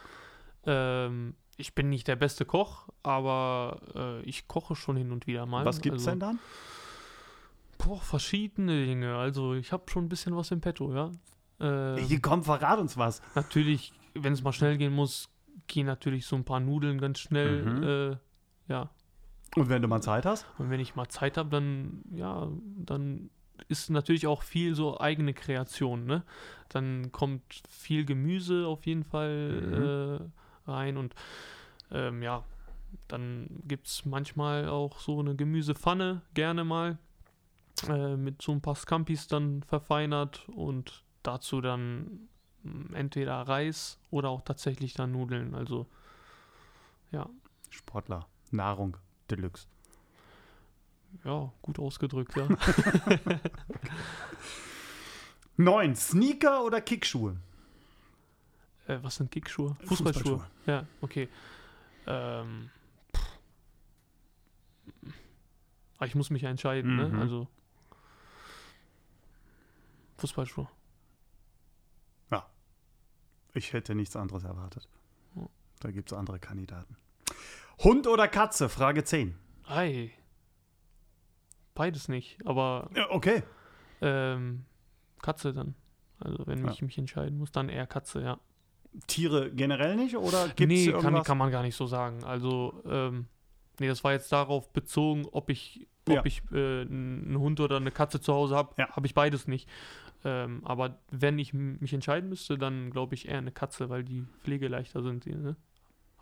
[0.66, 5.46] ähm, ich bin nicht der beste Koch, aber äh, ich koche schon hin und wieder
[5.46, 5.64] mal.
[5.64, 6.40] Was gibt's also, denn dann?
[7.78, 9.16] Boah, verschiedene Dinge.
[9.16, 11.12] Also, ich habe schon ein bisschen was im Petto, ja.
[11.60, 13.22] Ähm, Hier komm, verrat uns was.
[13.36, 15.30] Natürlich, wenn es mal schnell gehen muss,
[15.68, 17.64] gehen natürlich so ein paar Nudeln ganz schnell.
[17.64, 17.84] Mhm.
[17.84, 18.18] Äh,
[18.70, 18.90] ja,
[19.56, 20.46] Und wenn du mal Zeit hast?
[20.58, 23.30] und wenn ich mal Zeit habe, dann, ja, dann
[23.68, 26.24] ist natürlich auch viel so eigene Kreation, ne?
[26.70, 30.20] Dann kommt viel Gemüse auf jeden Fall
[30.68, 31.14] äh, rein und
[31.92, 32.44] ähm, ja,
[33.08, 36.98] dann gibt es manchmal auch so eine Gemüsepfanne, gerne mal,
[37.88, 42.28] äh, mit so ein paar Scampis dann verfeinert und dazu dann
[42.64, 45.86] mh, entweder Reis oder auch tatsächlich dann Nudeln, also
[47.12, 47.30] ja,
[47.70, 48.98] Sportler, Nahrung,
[49.36, 49.68] Deluxe.
[51.24, 52.48] ja, gut ausgedrückt, ja.
[55.58, 55.96] Neun.
[55.96, 57.38] Sneaker oder Kickschuhe?
[58.88, 59.76] Äh, was sind Kickschuhe?
[59.86, 60.40] Fußballschuhe.
[60.40, 60.48] Fußballschuhe.
[60.66, 61.30] Ja, okay.
[62.08, 62.70] Ähm.
[65.98, 67.12] Aber ich muss mich ja entscheiden, Mhm.
[67.16, 67.22] ne?
[67.22, 67.48] Also
[70.18, 70.68] Fußballschuhe.
[73.56, 74.90] Ich hätte nichts anderes erwartet.
[75.36, 75.46] Ja.
[75.80, 76.98] Da gibt es andere Kandidaten.
[77.80, 78.70] Hund oder Katze?
[78.70, 79.36] Frage 10.
[79.68, 80.12] Ei.
[81.76, 83.44] Beides nicht, aber Ja, okay.
[84.02, 84.66] ähm,
[85.22, 85.76] Katze dann.
[86.20, 86.72] Also wenn Ja.
[86.72, 88.40] ich mich entscheiden muss, dann eher Katze, ja.
[89.08, 90.16] Tiere generell nicht?
[90.16, 91.26] Oder gibt es nee, kann, irgendwas?
[91.26, 92.24] kann man gar nicht so sagen.
[92.24, 93.26] Also, ähm,
[93.80, 96.26] nee, das war jetzt darauf bezogen, ob ich, ob Ja.
[96.26, 98.76] ich äh, einen Hund oder eine Katze zu Hause habe.
[98.78, 98.90] Ja.
[98.96, 99.68] Habe ich beides nicht.
[100.24, 104.26] Ähm, aber wenn ich mich entscheiden müsste, dann glaube ich eher eine Katze, weil die
[104.44, 105.26] pflegeleichter sind.
[105.26, 105.56] Die, ne?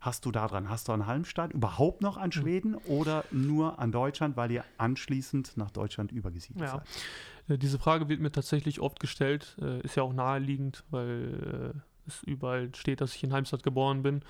[0.00, 0.70] hast du daran?
[0.70, 5.56] Hast du an Halmstad überhaupt noch an Schweden oder nur an Deutschland, weil ihr anschließend
[5.56, 6.72] nach Deutschland übergesiedelt Ja.
[6.78, 7.54] seid?
[7.56, 9.56] Äh, Diese Frage wird mir tatsächlich oft gestellt.
[9.60, 14.02] Äh, Ist ja auch naheliegend, weil äh, es überall steht, dass ich in Halmstad geboren
[14.02, 14.22] bin.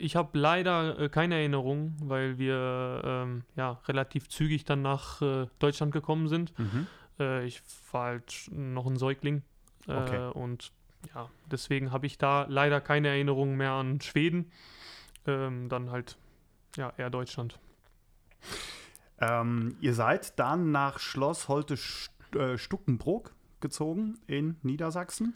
[0.00, 5.22] Ich habe leider keine Erinnerung, weil wir ähm, ja, relativ zügig dann nach
[5.60, 6.52] Deutschland gekommen sind.
[6.58, 6.88] Mhm.
[7.44, 7.62] Ich
[7.92, 9.42] war halt noch ein Säugling.
[9.86, 10.32] Okay.
[10.34, 10.72] Und
[11.14, 14.50] ja, deswegen habe ich da leider keine Erinnerungen mehr an Schweden.
[15.26, 16.16] Ähm, dann halt
[16.76, 17.58] ja, eher Deutschland.
[19.18, 21.78] Ähm, ihr seid dann nach Schloss Holte
[22.36, 25.34] äh, Stuckenbrook gezogen in Niedersachsen.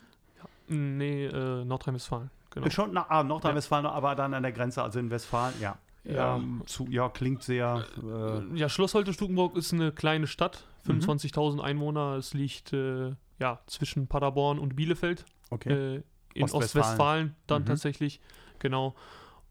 [0.66, 2.30] Nee, äh, Nordrhein-Westfalen.
[2.50, 2.66] Genau.
[2.66, 5.78] Äh, Schon nach ah, Nordrhein-Westfalen, aber dann an der Grenze, also in Westfalen, ja.
[6.04, 6.36] Ja.
[6.36, 7.84] Ähm, zu, ja, klingt sehr.
[8.02, 11.00] Äh, Ja, Schloss Holte-Stukenburg ist eine kleine Stadt, Mhm.
[11.00, 12.14] 25.000 Einwohner.
[12.16, 15.96] Es liegt äh, ja, zwischen Paderborn und Bielefeld okay.
[15.96, 16.02] äh,
[16.34, 16.52] in Ostwestfalen.
[16.54, 17.66] Ostwestfalen dann Mhm.
[17.66, 18.20] tatsächlich.
[18.58, 18.94] Genau.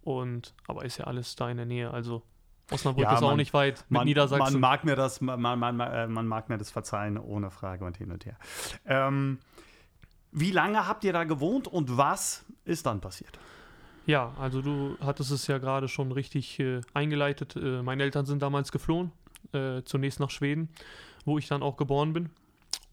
[0.01, 1.91] Und aber ist ja alles da in der Nähe.
[1.91, 2.23] Also
[2.71, 4.53] Osnabrück Ja, ist auch man- nicht weit mit man, Niedersachsen.
[4.53, 7.85] man mag mir das, man, man, man, äh, man mag mir das verzeihen, ohne Frage
[7.85, 8.37] und hin und her.
[8.85, 9.39] Ähm,
[10.31, 13.39] wie lange habt ihr da gewohnt und was ist dann passiert?
[14.05, 17.55] Ja, also du hattest es ja gerade schon richtig äh, eingeleitet.
[17.55, 19.11] Äh, meine Eltern sind damals geflohen,
[19.53, 20.69] äh, zunächst nach Schweden,
[21.25, 22.29] wo ich dann auch geboren bin.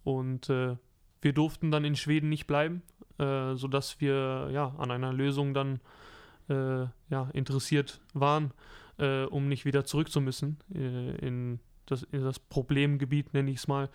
[0.04, 0.76] Und äh,
[1.24, 2.82] wir durften dann in Schweden nicht bleiben,
[3.18, 5.80] äh, sodass wir ja an einer Lösung dann
[6.48, 8.52] äh, ja, interessiert waren,
[8.98, 13.58] äh, um nicht wieder zurück zu müssen äh, in, das, in das Problemgebiet, nenne ich
[13.58, 13.88] es mal,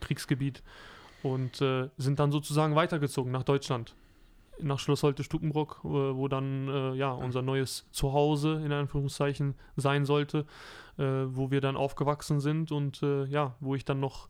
[0.00, 0.62] Kriegsgebiet.
[1.22, 3.94] Und äh, sind dann sozusagen weitergezogen nach Deutschland
[4.60, 10.46] nach Schloss Holte-Stukenbrock, äh, wo dann äh, ja unser neues Zuhause in Anführungszeichen sein sollte,
[10.96, 14.28] wo wir dann aufgewachsen sind und ja, wo ich dann noch,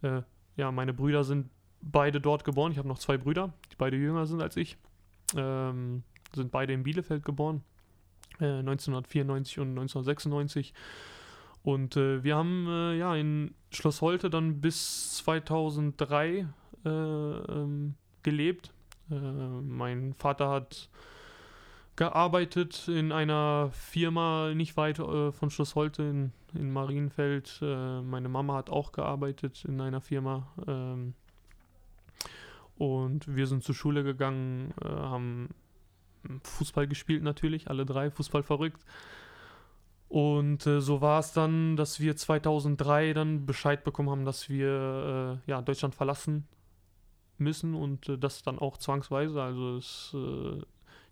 [0.00, 1.50] ja, meine Brüder sind
[1.84, 2.72] beide dort geboren.
[2.72, 4.76] Ich habe noch zwei Brüder, die beide jünger sind als ich,
[5.36, 6.02] ähm,
[6.34, 7.62] sind beide in Bielefeld geboren,
[8.40, 10.74] äh, 1994 und 1996.
[11.62, 16.46] Und äh, wir haben äh, ja in Schloss Holte dann bis 2003
[16.84, 18.72] äh, ähm, gelebt.
[19.10, 20.90] Äh, mein Vater hat
[21.96, 27.60] gearbeitet in einer Firma nicht weit äh, von Schloss Holte in, in Marienfeld.
[27.62, 30.48] Meine Mama hat auch gearbeitet in einer Firma.
[30.66, 31.14] Ähm,
[32.76, 35.50] und wir sind zur Schule gegangen, äh, haben
[36.42, 38.84] Fußball gespielt natürlich, alle drei, Fußball verrückt.
[40.08, 45.40] Und äh, so war es dann, dass wir 2003 dann Bescheid bekommen haben, dass wir
[45.46, 46.46] äh, ja, Deutschland verlassen
[47.38, 49.42] müssen und äh, das dann auch zwangsweise.
[49.42, 50.62] Also es, äh,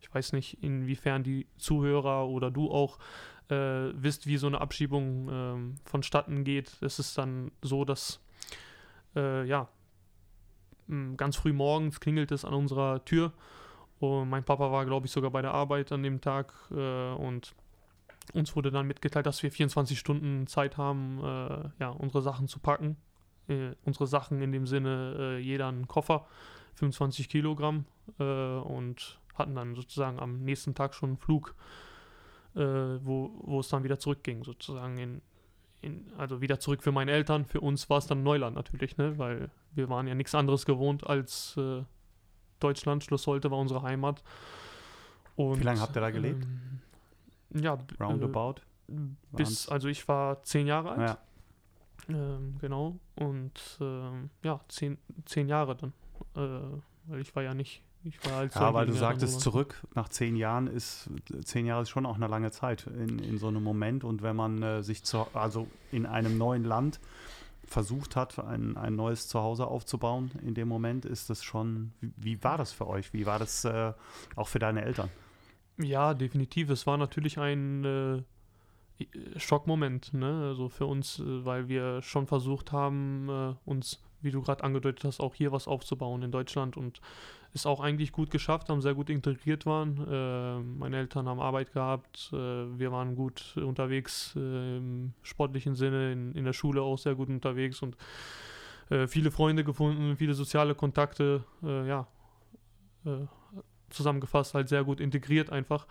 [0.00, 2.98] ich weiß nicht, inwiefern die Zuhörer oder du auch
[3.48, 6.76] äh, wisst, wie so eine Abschiebung ähm, vonstatten geht.
[6.80, 8.20] Es ist dann so, dass
[9.16, 9.68] äh, ja
[11.16, 13.32] ganz früh morgens klingelt es an unserer Tür
[14.02, 17.54] und mein Papa war, glaube ich, sogar bei der Arbeit an dem Tag äh, und
[18.34, 22.58] uns wurde dann mitgeteilt, dass wir 24 Stunden Zeit haben, äh, ja, unsere Sachen zu
[22.58, 22.96] packen.
[23.48, 26.26] Äh, unsere Sachen in dem Sinne, äh, jeder einen Koffer,
[26.74, 27.84] 25 Kilogramm
[28.18, 31.54] äh, und hatten dann sozusagen am nächsten Tag schon einen Flug,
[32.54, 35.22] äh, wo, wo es dann wieder zurückging, sozusagen in,
[35.80, 37.44] in, also wieder zurück für meine Eltern.
[37.44, 39.18] Für uns war es dann Neuland natürlich, ne?
[39.18, 41.82] weil wir waren ja nichts anderes gewohnt als äh,
[42.60, 43.04] Deutschland.
[43.04, 44.22] Schloss Holte war unsere Heimat.
[45.36, 46.44] Und, Wie lange habt ihr da gelebt?
[47.54, 48.60] Ähm, ja, Roundabout?
[48.88, 48.94] Äh,
[49.32, 51.00] bis, also ich war zehn Jahre alt.
[51.08, 51.18] Ja.
[52.08, 52.98] Ähm, genau.
[53.16, 55.92] Und ähm, ja, zehn, zehn Jahre dann.
[56.36, 60.08] Äh, weil ich war ja nicht, ich war als Ja, weil du sagtest, zurück nach
[60.08, 61.10] zehn Jahren ist,
[61.44, 64.04] zehn Jahre ist schon auch eine lange Zeit in, in so einem Moment.
[64.04, 67.00] Und wenn man äh, sich zu, also in einem neuen Land
[67.72, 72.44] versucht hat, ein, ein neues Zuhause aufzubauen, in dem Moment ist das schon, wie, wie
[72.44, 73.12] war das für euch?
[73.12, 73.92] Wie war das äh,
[74.36, 75.10] auch für deine Eltern?
[75.78, 76.70] Ja, definitiv.
[76.70, 78.22] Es war natürlich ein äh,
[79.36, 80.48] Schockmoment, ne?
[80.48, 85.04] Also für uns, äh, weil wir schon versucht haben, äh, uns, wie du gerade angedeutet
[85.04, 87.00] hast, auch hier was aufzubauen in Deutschland und
[87.54, 89.98] es auch eigentlich gut geschafft haben, sehr gut integriert waren.
[90.08, 96.12] Äh, meine Eltern haben Arbeit gehabt, äh, wir waren gut unterwegs äh, im sportlichen Sinne,
[96.12, 97.96] in, in der Schule auch sehr gut unterwegs und
[98.90, 102.06] äh, viele Freunde gefunden, viele soziale Kontakte, äh, ja,
[103.04, 103.26] äh,
[103.90, 105.86] zusammengefasst, halt sehr gut integriert einfach.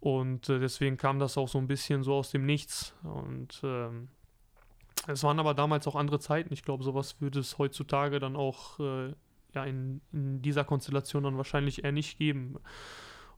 [0.00, 2.94] Und deswegen kam das auch so ein bisschen so aus dem Nichts.
[3.04, 4.08] Und ähm,
[5.06, 6.52] es waren aber damals auch andere Zeiten.
[6.52, 9.12] Ich glaube, sowas würde es heutzutage dann auch äh,
[9.54, 12.56] ja, in, in, dieser Konstellation dann wahrscheinlich eher nicht geben.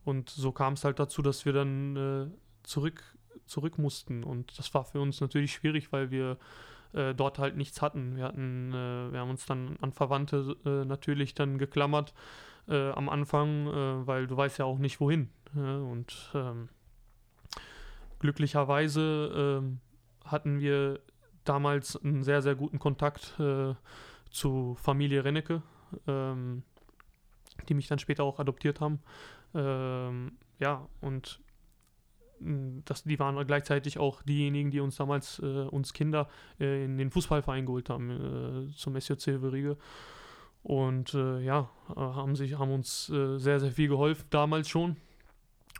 [0.04, 2.26] Und so kam es halt dazu, dass wir dann äh,
[2.62, 3.02] zurück,
[3.46, 4.24] zurück mussten.
[4.24, 6.38] Und das war für uns natürlich schwierig, weil wir
[6.92, 8.16] äh, dort halt nichts hatten.
[8.16, 12.14] Wir hatten, äh, wir haben uns dann an Verwandte äh, natürlich dann geklammert
[12.68, 15.30] äh, am Anfang, weil du weißt ja auch nicht wohin.
[15.54, 16.68] und ähm,
[18.18, 19.80] glücklicherweise ähm,
[20.24, 21.00] hatten wir
[21.48, 23.74] damals einen sehr, sehr guten Kontakt äh,
[24.30, 25.62] zu Familie Rennecke,
[26.06, 26.62] ähm,
[27.68, 29.00] die mich dann später auch adoptiert haben.
[29.54, 31.40] Ähm, ja, und
[32.40, 36.28] hm, das, die waren gleichzeitig auch diejenigen, die uns damals, äh, uns Kinder,
[36.60, 39.76] äh, in den Fußballverein geholt haben, äh, zum SJC Verriege.
[40.62, 44.96] Und äh, ja, äh, haben, sich, haben uns äh, sehr, sehr viel geholfen, damals schon.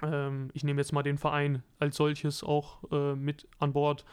[0.03, 2.79] Ähm, ich nehme jetzt mal den Verein als solches auch
[3.17, 4.05] mit an Bord äh,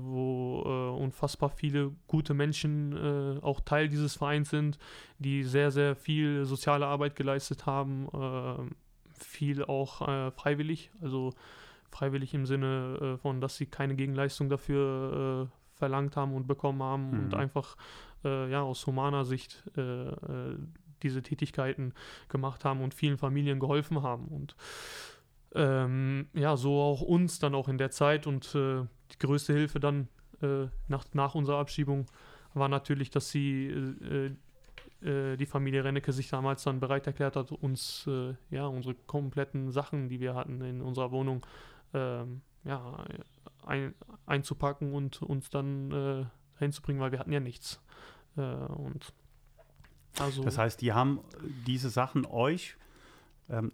[0.00, 4.78] wo äh, unfassbar viele gute Menschen äh, auch Teil dieses Vereins sind,
[5.18, 11.32] die sehr, sehr viel soziale Arbeit geleistet haben, äh, viel auch äh, freiwillig, also
[11.90, 17.10] freiwillig im Sinne äh, von, dass sie keine Gegenleistung dafür verlangt haben und bekommen haben
[17.10, 17.24] mhm.
[17.24, 17.76] und einfach
[18.24, 19.64] ja aus humaner Sicht
[21.02, 21.92] diese Tätigkeiten
[22.28, 24.54] gemacht haben und vielen Familien geholfen haben und
[25.54, 29.80] ähm, ja, so auch uns dann auch in der Zeit und äh, die größte Hilfe
[29.80, 30.08] dann
[30.40, 32.06] äh, nach, nach unserer Abschiebung
[32.54, 34.30] war natürlich, dass sie äh,
[35.06, 39.70] äh, die Familie Rennecke sich damals dann bereit erklärt hat, uns äh, ja unsere kompletten
[39.70, 41.44] Sachen, die wir hatten in unserer Wohnung,
[41.94, 43.04] ähm, ja,
[43.66, 43.94] ein,
[44.26, 46.24] einzupacken und uns dann äh,
[46.58, 47.80] hinzubringen, weil wir hatten ja nichts.
[48.36, 49.12] und
[50.18, 51.20] also das heißt, die haben
[51.66, 52.76] diese Sachen euch
[53.50, 53.72] ähm,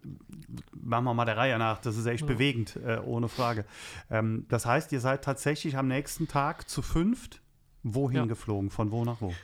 [0.72, 2.26] machen wir mal der Reihe nach, das ist echt ja.
[2.26, 3.64] bewegend, äh, ohne Frage.
[4.10, 7.40] Ähm, das heißt, ihr seid tatsächlich am nächsten Tag zu fünft
[7.82, 8.24] wohin ja.
[8.26, 8.70] geflogen?
[8.70, 9.34] Von wo nach wo?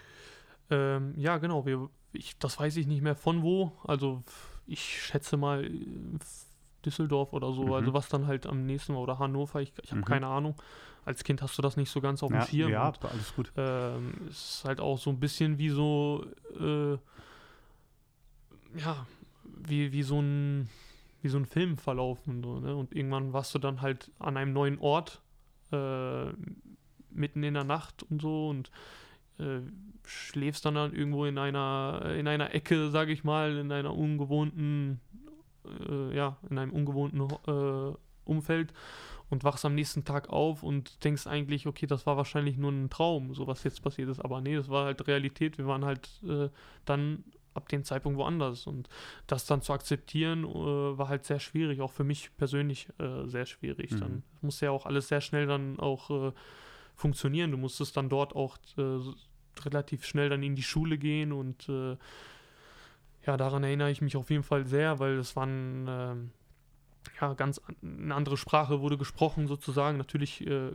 [0.71, 1.67] Ähm, ja, genau.
[1.67, 3.73] Wir, ich, das weiß ich nicht mehr von wo.
[3.85, 4.23] Also
[4.67, 5.71] ich schätze mal
[6.85, 7.67] Düsseldorf oder so.
[7.67, 7.73] Mhm.
[7.73, 9.61] Also was dann halt am nächsten Mal oder Hannover.
[9.61, 10.07] Ich, ich habe mhm.
[10.07, 10.55] keine Ahnung.
[11.05, 12.71] Als Kind hast du das nicht so ganz auf dem ja, Schirm.
[12.71, 13.53] Ja, und, alles gut.
[13.57, 16.25] Ähm, es ist halt auch so ein bisschen wie so
[16.59, 16.97] äh,
[18.77, 19.07] ja,
[19.69, 20.69] wie, wie so ein
[21.25, 22.43] wie so ein Film verlaufen.
[22.45, 22.77] So, ne?
[22.77, 25.23] Und irgendwann warst du dann halt an einem neuen Ort,
[25.73, 26.27] äh,
[27.11, 28.71] mitten in der Nacht und so und
[29.39, 29.61] äh,
[30.05, 35.01] schläfst dann, dann irgendwo in einer, in einer Ecke, sage ich mal, in einer ungewohnten,
[35.89, 37.97] äh, ja, in einem ungewohnten äh,
[38.27, 38.75] Umfeld
[39.31, 42.91] und wachst am nächsten Tag auf und denkst eigentlich, okay, das war wahrscheinlich nur ein
[42.91, 44.21] Traum, so was jetzt passiert ist.
[44.21, 45.57] Aber nee, das war halt Realität.
[45.57, 46.51] Wir waren halt äh,
[46.85, 47.25] dann
[47.55, 48.67] ab dem Zeitpunkt woanders.
[48.67, 48.89] Und
[49.27, 53.47] das dann zu akzeptieren, äh, war halt sehr schwierig, auch für mich persönlich äh, sehr
[53.47, 53.93] schwierig.
[53.93, 54.01] Mhm.
[54.01, 56.33] Dann musste ja auch alles sehr schnell dann auch äh,
[56.95, 57.51] funktionieren.
[57.51, 59.01] Du musstest dann dort auch äh,
[59.65, 61.97] relativ schnell dann in die Schule gehen und äh,
[63.27, 66.31] ja, daran erinnere ich mich auf jeden Fall sehr, weil es waren ähm,
[67.21, 69.97] ja ganz eine andere Sprache wurde gesprochen sozusagen.
[69.97, 70.73] Natürlich äh,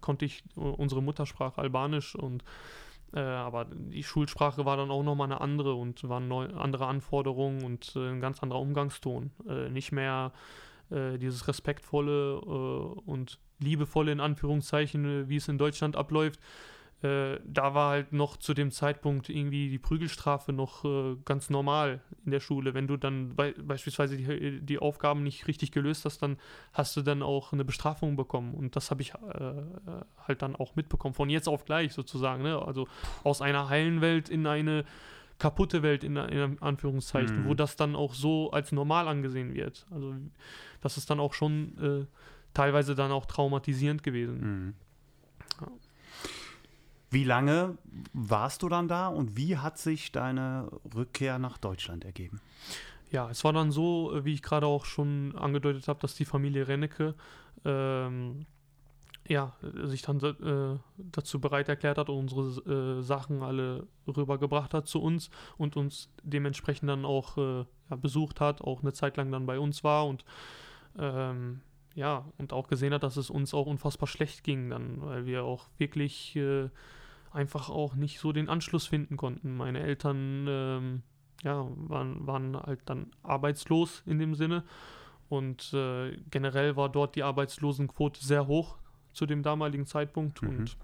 [0.00, 2.44] konnte ich unsere Muttersprache Albanisch und
[3.14, 7.62] äh, aber die Schulsprache war dann auch nochmal eine andere und waren neu, andere Anforderungen
[7.62, 9.30] und äh, ein ganz anderer Umgangston.
[9.48, 10.32] Äh, nicht mehr
[10.90, 16.40] äh, dieses respektvolle äh, und liebevolle in Anführungszeichen, wie es in Deutschland abläuft,
[17.04, 22.00] äh, da war halt noch zu dem Zeitpunkt irgendwie die Prügelstrafe noch äh, ganz normal
[22.24, 22.72] in der Schule.
[22.72, 26.38] Wenn du dann be beispielsweise die, die, Aufgaben nicht richtig gelöst hast, dann
[26.72, 28.54] hast du dann auch eine Bestrafung bekommen.
[28.54, 29.52] Und das habe ich äh,
[30.26, 32.42] halt dann auch mitbekommen, von jetzt auf gleich sozusagen.
[32.42, 32.58] Ne?
[32.58, 32.88] Also
[33.22, 34.86] aus einer heilen Welt in eine
[35.38, 37.48] kaputte Welt in, in Anführungszeichen, mhm.
[37.48, 39.86] wo das dann auch so als normal angesehen wird.
[39.90, 40.14] Also
[40.80, 42.06] das ist dann auch schon äh,
[42.54, 44.40] teilweise dann auch traumatisierend gewesen.
[44.40, 44.74] Mhm.
[47.14, 47.78] Wie lange
[48.12, 52.40] warst du dann da und wie hat sich deine Rückkehr nach Deutschland ergeben?
[53.12, 56.24] Ja, es war dann so, äh, wie ich gerade auch schon angedeutet habe, dass die
[56.24, 57.14] Familie Rennecke
[57.64, 58.46] ähm,
[59.28, 59.52] ja,
[59.84, 60.76] sich dann äh,
[61.12, 66.10] dazu bereit erklärt hat und unsere äh, Sachen alle rübergebracht hat zu uns und uns
[66.24, 70.08] dementsprechend dann auch äh, ja, besucht hat, auch eine Zeit lang dann bei uns war
[70.08, 70.24] und
[70.98, 71.60] ähm,
[71.94, 75.44] ja, und auch gesehen hat, dass es uns auch unfassbar schlecht ging dann, weil wir
[75.44, 76.70] auch wirklich äh,
[77.34, 79.56] einfach auch nicht so den Anschluss finden konnten.
[79.56, 81.02] Meine Eltern ähm,
[81.42, 84.64] ja, waren, waren halt dann arbeitslos in dem Sinne
[85.28, 88.78] und äh, generell war dort die Arbeitslosenquote sehr hoch
[89.12, 90.48] zu dem damaligen Zeitpunkt mhm.
[90.48, 90.76] und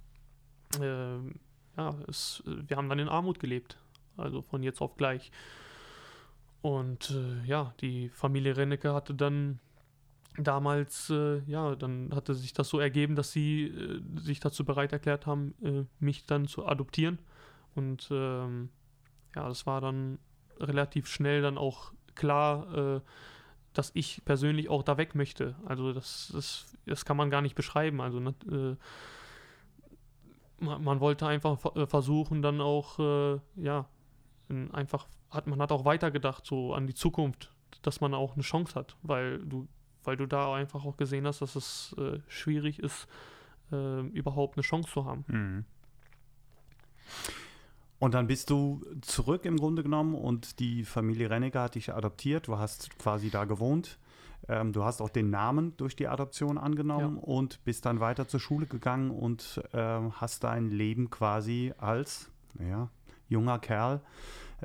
[0.80, 1.18] äh,
[1.76, 3.78] ja, es, wir haben dann in Armut gelebt.
[4.16, 5.30] Also von jetzt auf gleich.
[6.62, 9.60] Und äh, ja, die Familie Rennecke hatte dann
[10.44, 14.92] damals, äh, ja, dann hatte sich das so ergeben, dass sie äh, sich dazu bereit
[14.92, 17.18] erklärt haben, äh, mich dann zu adoptieren.
[17.74, 18.70] Und ähm,
[19.34, 20.18] ja, das war dann
[20.58, 23.00] relativ schnell dann auch klar, äh,
[23.72, 25.54] dass ich persönlich auch da weg möchte.
[25.64, 28.00] Also das, das, das kann man gar nicht beschreiben.
[28.00, 28.76] Also ne, äh,
[30.64, 33.86] man, man, wollte einfach äh, versuchen, dann auch, ja,
[34.72, 38.74] einfach hat man hat auch weitergedacht so an die Zukunft, dass man auch eine Chance
[38.74, 39.68] hat, weil du
[40.04, 43.06] weil du da einfach auch gesehen hast, dass es äh, schwierig ist,
[43.72, 45.24] äh, überhaupt eine Chance zu haben.
[45.28, 45.64] Mhm.
[47.98, 52.48] Und dann bist du zurück im Grunde genommen und die Familie Rennecker hat dich adoptiert.
[52.48, 53.98] Du hast quasi da gewohnt.
[54.48, 57.22] Ähm, du hast auch den Namen durch die Adoption angenommen ja.
[57.22, 62.88] und bist dann weiter zur Schule gegangen und äh, hast dein Leben quasi als ja,
[63.28, 64.00] junger Kerl,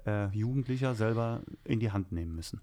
[0.05, 2.61] äh, Jugendlicher selber in die Hand nehmen müssen.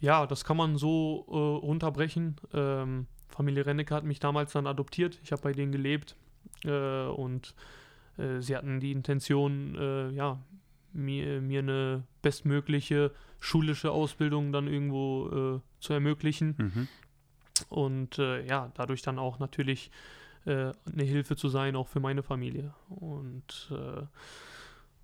[0.00, 2.36] Ja, das kann man so äh, runterbrechen.
[2.52, 5.18] Ähm, Familie Rennecke hat mich damals dann adoptiert.
[5.22, 6.16] Ich habe bei denen gelebt
[6.64, 7.54] äh, und
[8.16, 10.38] äh, sie hatten die Intention, äh, ja,
[10.92, 16.54] mir, mir eine bestmögliche schulische Ausbildung dann irgendwo äh, zu ermöglichen.
[16.58, 16.88] Mhm.
[17.68, 19.90] Und äh, ja, dadurch dann auch natürlich
[20.46, 22.74] eine Hilfe zu sein, auch für meine Familie.
[22.90, 23.72] Und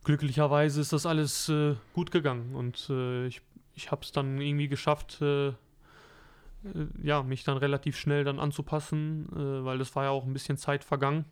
[0.04, 1.50] glücklicherweise ist das alles
[1.94, 2.90] gut gegangen und
[3.26, 3.40] ich
[3.74, 5.54] ich habe es dann irgendwie geschafft, äh, äh,
[7.02, 10.56] ja, mich dann relativ schnell dann anzupassen, äh, weil das war ja auch ein bisschen
[10.56, 11.24] Zeit vergangen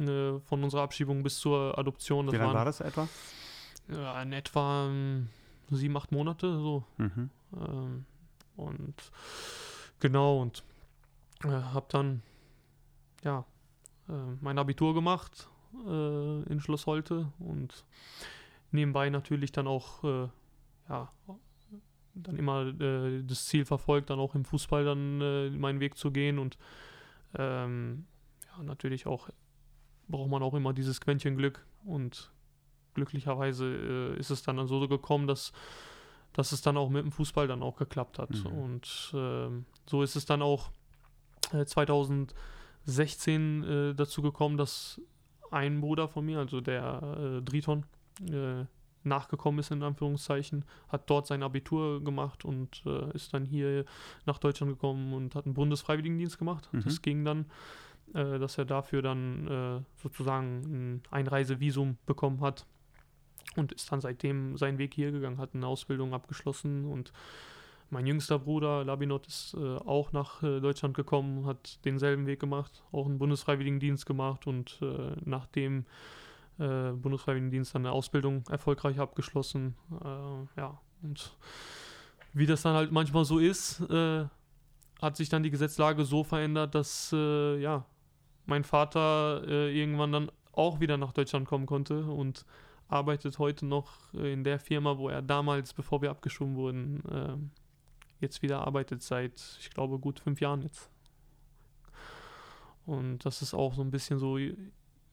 [0.00, 2.26] äh, von unserer Abschiebung bis zur Adoption.
[2.26, 3.08] Das Wie lange war das etwa?
[3.88, 5.28] Ja, in etwa ähm,
[5.70, 6.84] sieben, acht Monate so.
[6.98, 7.30] Mhm.
[7.56, 8.04] Ähm,
[8.56, 8.94] und
[10.00, 10.64] genau, und
[11.44, 12.22] äh, habe dann
[13.22, 13.44] ja
[14.08, 15.48] äh, mein Abitur gemacht
[15.84, 17.84] in Schloss Holte und
[18.70, 20.30] nebenbei natürlich dann auch
[20.88, 21.12] ja,
[22.16, 26.10] dann immer äh, das Ziel verfolgt, dann auch im Fußball dann äh, meinen Weg zu
[26.10, 26.58] gehen und
[27.36, 28.06] ähm,
[28.46, 29.28] ja, natürlich auch
[30.08, 32.32] braucht man auch immer dieses Quäntchen Glück und
[32.94, 35.52] glücklicherweise äh, ist es dann so gekommen, dass,
[36.32, 38.46] dass es dann auch mit dem Fußball dann auch geklappt hat mhm.
[38.46, 40.70] und ähm, so ist es dann auch
[41.50, 45.00] 2016 äh, äh, dazu gekommen, dass
[45.50, 47.84] ein Bruder von mir, also der äh, Driton,
[49.06, 53.84] nachgekommen ist, in Anführungszeichen, hat dort sein Abitur gemacht und äh, ist dann hier
[54.26, 56.68] nach Deutschland gekommen und hat einen Bundesfreiwilligendienst gemacht.
[56.72, 56.82] Mhm.
[56.82, 57.46] Das ging dann,
[58.14, 62.66] äh, dass er dafür dann äh, sozusagen ein Einreisevisum bekommen hat
[63.56, 67.12] und ist dann seitdem seinen Weg hier gegangen, hat eine Ausbildung abgeschlossen und
[67.90, 72.82] mein jüngster Bruder Labinot ist äh, auch nach äh, Deutschland gekommen, hat denselben Weg gemacht,
[72.90, 75.86] auch einen Bundesfreiwilligendienst gemacht und äh, nachdem
[76.58, 79.76] äh, Bundesfreiwilligendienst dann eine Ausbildung erfolgreich abgeschlossen.
[79.90, 81.36] Äh, ja, und
[82.32, 84.26] wie das dann halt manchmal so ist, äh,
[85.00, 87.84] hat sich dann die Gesetzlage so verändert, dass äh, ja,
[88.46, 92.46] mein Vater äh, irgendwann dann auch wieder nach Deutschland kommen konnte und
[92.88, 97.36] arbeitet heute noch in der Firma, wo er damals, bevor wir abgeschoben wurden, äh,
[98.20, 100.90] jetzt wieder arbeitet, seit, ich glaube, gut fünf Jahren jetzt.
[102.86, 104.38] Und das ist auch so ein bisschen so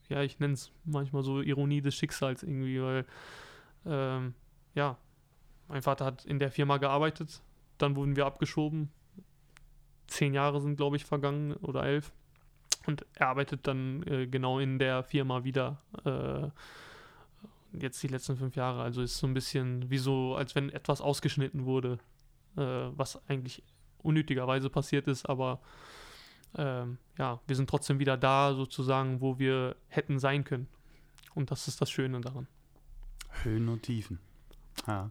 [0.08, 3.06] ja, ich nenne es manchmal so Ironie des Schicksals irgendwie, weil,
[3.86, 4.34] ähm,
[4.74, 4.96] ja,
[5.68, 7.42] mein Vater hat in der Firma gearbeitet,
[7.78, 8.90] dann wurden wir abgeschoben.
[10.06, 12.12] Zehn Jahre sind, glaube ich, vergangen oder elf.
[12.86, 15.78] Und er arbeitet dann äh, genau in der Firma wieder.
[16.04, 16.48] Äh,
[17.80, 18.82] jetzt die letzten fünf Jahre.
[18.82, 21.98] Also ist so ein bisschen wie so, als wenn etwas ausgeschnitten wurde,
[22.56, 23.62] äh, was eigentlich
[23.98, 25.60] unnötigerweise passiert ist, aber
[26.56, 30.68] ähm, ja, wir sind trotzdem wieder da, sozusagen, wo wir hätten sein können.
[31.34, 32.46] Und das ist das Schöne daran.
[33.42, 34.18] Höhen und Tiefen.
[34.86, 35.10] Ja.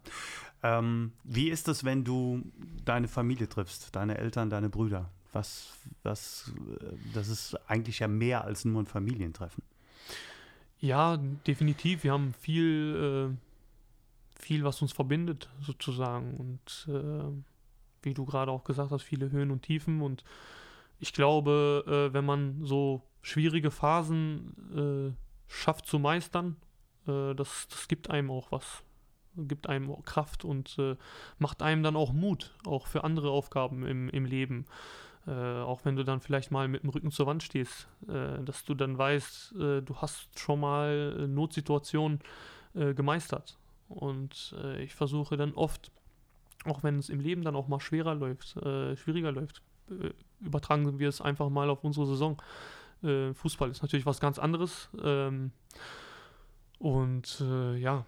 [0.61, 2.41] Ähm, wie ist es, wenn du
[2.85, 5.09] deine Familie triffst, deine Eltern, deine Brüder?
[5.33, 5.73] Was,
[6.03, 6.53] was,
[7.13, 9.63] das ist eigentlich ja mehr als nur ein Familientreffen.
[10.79, 12.03] Ja, definitiv.
[12.03, 16.35] Wir haben viel, äh, viel, was uns verbindet, sozusagen.
[16.35, 17.31] Und äh,
[18.03, 20.01] wie du gerade auch gesagt hast, viele Höhen und Tiefen.
[20.01, 20.23] Und
[21.03, 26.55] ich glaube, äh, wenn man so schwierige Phasen äh, schafft zu meistern,
[27.05, 28.83] äh, das, das gibt einem auch was.
[29.35, 30.95] Gibt einem auch Kraft und äh,
[31.39, 34.65] macht einem dann auch Mut, auch für andere Aufgaben im, im Leben.
[35.27, 38.63] Äh, auch wenn du dann vielleicht mal mit dem Rücken zur Wand stehst, äh, dass
[38.63, 42.19] du dann weißt, du hast schon mal Notsituationen
[42.73, 43.59] gemeistert.
[43.87, 45.91] Und ich versuche dann oft,
[46.65, 48.57] auch wenn es im Leben dann auch mal schwerer läuft,
[48.95, 49.61] schwieriger läuft,
[50.43, 52.41] übertragen wir es einfach mal auf unsere Saison.
[53.03, 54.89] Äh, Fußball ist natürlich was ganz anderes.
[55.03, 55.51] Ähm,
[56.79, 58.05] Und äh, ja,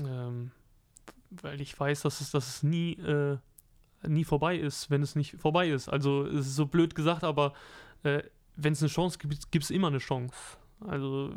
[0.00, 0.50] ähm,
[1.30, 3.36] weil ich weiß, dass es, dass es nie, äh,
[4.06, 5.88] nie vorbei ist, wenn es nicht vorbei ist.
[5.88, 7.52] Also es ist so blöd gesagt, aber
[8.04, 8.22] äh,
[8.56, 10.56] wenn es eine Chance gibt, gibt es immer eine Chance.
[10.80, 11.30] Also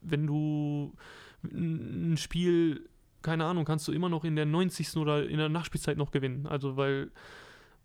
[0.00, 0.94] wenn du
[1.42, 2.88] ein Spiel,
[3.20, 4.96] keine Ahnung, kannst du immer noch in der 90.
[4.96, 6.46] oder in der Nachspielzeit noch gewinnen.
[6.46, 7.10] Also weil,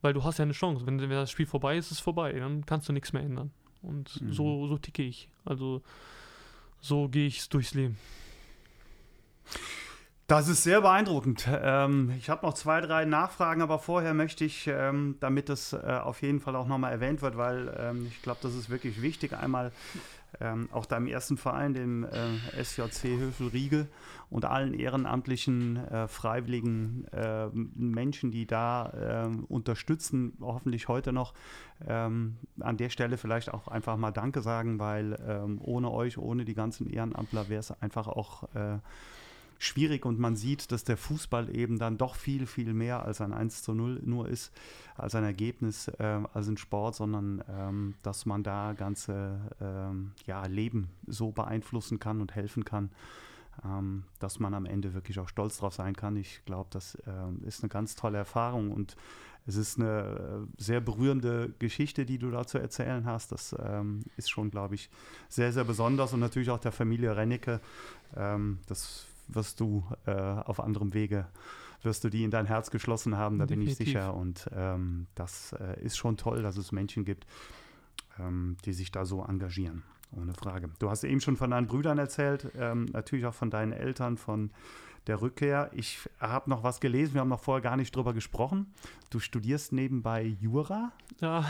[0.01, 0.85] weil du hast ja eine Chance.
[0.85, 2.33] Wenn, wenn das Spiel vorbei ist, ist es vorbei.
[2.33, 3.51] Dann kannst du nichts mehr ändern.
[3.81, 4.33] Und Mhm.
[4.33, 5.29] so, so ticke ich.
[5.45, 5.81] Also
[6.81, 7.97] so gehe ich durchs Leben.
[10.27, 11.47] Das ist sehr beeindruckend.
[11.51, 15.77] Ähm, ich habe noch zwei, drei Nachfragen, aber vorher möchte ich, ähm, damit das äh,
[16.03, 19.33] auf jeden Fall auch nochmal erwähnt wird, weil ähm, ich glaube, das ist wirklich wichtig,
[19.33, 19.71] einmal
[20.39, 23.87] ähm, auch deinem ersten Verein, dem äh, SJC Höfel-Riegel
[24.29, 28.93] und allen ehrenamtlichen, äh, freiwilligen äh, Menschen, die da
[29.25, 31.33] ähm, unterstützen, hoffentlich heute noch,
[31.87, 36.45] ähm, an der Stelle vielleicht auch einfach mal Danke sagen, weil ähm, ohne euch, ohne
[36.45, 38.77] die ganzen Ehrenamtler wäre es einfach auch äh,
[39.59, 43.33] schwierig und man sieht, dass der Fußball eben dann doch viel, viel mehr als ein
[43.33, 44.51] 1 zu 0 nur ist,
[44.95, 50.45] als ein Ergebnis, äh, als ein Sport, sondern ähm, dass man da ganze ähm, ja,
[50.45, 52.89] Leben so beeinflussen kann und helfen kann,
[53.65, 56.15] ähm, dass man am Ende wirklich auch stolz drauf sein kann.
[56.15, 58.95] Ich glaube, das ähm, ist eine ganz tolle Erfahrung und
[59.45, 63.31] es ist eine äh, sehr berührende Geschichte, die du da zu erzählen hast.
[63.31, 64.89] Das ähm, ist schon, glaube ich,
[65.27, 67.59] sehr, sehr besonders und natürlich auch der Familie Rennecke.
[68.15, 71.27] Ähm, das wirst du äh, auf anderem Wege,
[71.81, 74.01] wirst du die in dein Herz geschlossen haben, da bin ich Definitiv.
[74.01, 74.13] sicher.
[74.13, 77.25] Und ähm, das äh, ist schon toll, dass es Menschen gibt,
[78.19, 79.83] ähm, die sich da so engagieren.
[80.11, 80.69] Ohne Frage.
[80.79, 84.49] Du hast eben schon von deinen Brüdern erzählt, ähm, natürlich auch von deinen Eltern, von
[85.05, 85.69] der Rückkehr.
[85.73, 88.73] Ich habe noch was gelesen, wir haben noch vorher gar nicht drüber gesprochen.
[89.11, 90.91] Du studierst nebenbei Jura.
[91.21, 91.45] Ja,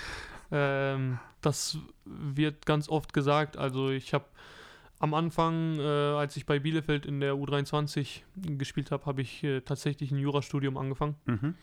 [0.50, 3.56] ähm, das wird ganz oft gesagt.
[3.56, 4.24] Also ich habe
[5.00, 8.22] am Anfang, äh, als ich bei Bielefeld in der U23
[8.56, 11.14] gespielt habe, habe ich äh, tatsächlich ein Jurastudium angefangen.
[11.26, 11.54] Mhm.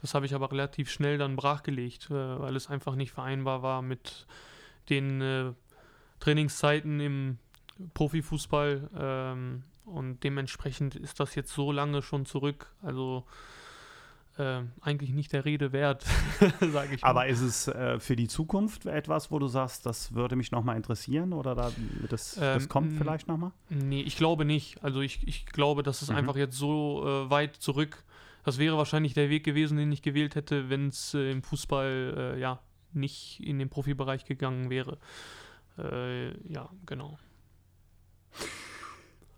[0.00, 3.82] Das habe ich aber relativ schnell dann brachgelegt, äh, weil es einfach nicht vereinbar war
[3.82, 4.26] mit
[4.88, 5.52] den äh,
[6.20, 7.38] Trainingszeiten im
[7.94, 8.88] Profifußball.
[8.96, 12.72] Ähm, und dementsprechend ist das jetzt so lange schon zurück.
[12.82, 13.24] Also
[14.38, 16.04] äh, eigentlich nicht der Rede wert,
[16.60, 17.08] sage ich mal.
[17.10, 20.76] Aber ist es äh, für die Zukunft etwas, wo du sagst, das würde mich nochmal
[20.76, 21.72] interessieren oder da,
[22.08, 23.52] das, das Ähm, kommt m- vielleicht nochmal?
[23.70, 24.82] Nee, ich glaube nicht.
[24.84, 26.16] Also ich, ich glaube, das ist Mhm.
[26.16, 28.04] einfach jetzt so äh, weit zurück.
[28.44, 32.34] Das wäre wahrscheinlich der Weg gewesen, den ich gewählt hätte, wenn es äh, im Fußball
[32.36, 32.60] äh, ja
[32.92, 34.98] nicht in den Profibereich gegangen wäre.
[35.78, 37.18] Äh, ja, genau.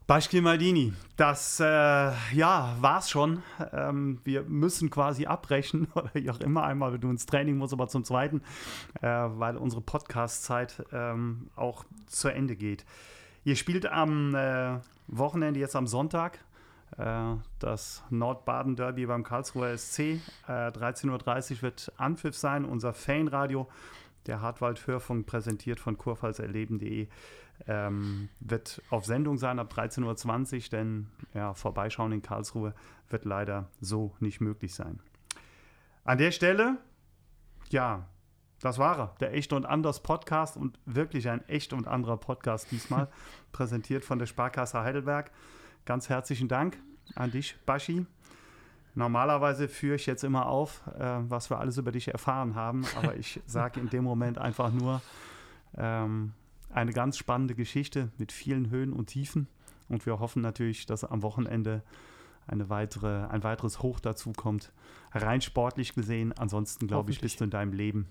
[0.09, 3.43] Beispiel Maldini, das äh, ja, war's schon.
[3.75, 6.63] Ähm, wir müssen quasi abbrechen oder wie auch immer.
[6.63, 8.41] Einmal, wenn du ins Training musst, aber zum Zweiten,
[9.03, 12.87] äh, weil unsere Podcast-Zeit ähm, auch zu Ende geht.
[13.45, 14.79] Ihr spielt am äh,
[15.09, 16.39] Wochenende, jetzt am Sonntag,
[16.97, 19.99] äh, das Nordbaden-Derby beim Karlsruher SC.
[19.99, 23.69] Äh, 13.30 Uhr wird Anpfiff sein, unser Fanradio.
[24.27, 27.09] Der Hartwald-Hörfunk präsentiert von kurpfalzerleben.de
[27.67, 32.75] ähm, wird auf Sendung sein ab 13.20 Uhr, denn ja, Vorbeischauen in Karlsruhe
[33.09, 35.01] wird leider so nicht möglich sein.
[36.05, 36.79] An der Stelle,
[37.71, 38.07] ja,
[38.61, 42.71] das war er, der Echt und Anders Podcast und wirklich ein echt und anderer Podcast
[42.71, 43.09] diesmal,
[43.53, 45.31] präsentiert von der Sparkasse Heidelberg.
[45.85, 46.79] Ganz herzlichen Dank
[47.15, 48.07] an dich, Baschi.
[48.95, 53.15] Normalerweise führe ich jetzt immer auf, äh, was wir alles über dich erfahren haben, aber
[53.17, 55.01] ich sage in dem Moment einfach nur,
[55.77, 56.33] ähm,
[56.71, 59.49] eine ganz spannende Geschichte mit vielen Höhen und Tiefen.
[59.89, 61.83] Und wir hoffen natürlich, dass am Wochenende
[62.47, 64.73] eine weitere, ein weiteres Hoch dazu kommt.
[65.13, 68.09] Rein sportlich gesehen, ansonsten glaube ich, bist du in deinem Leben,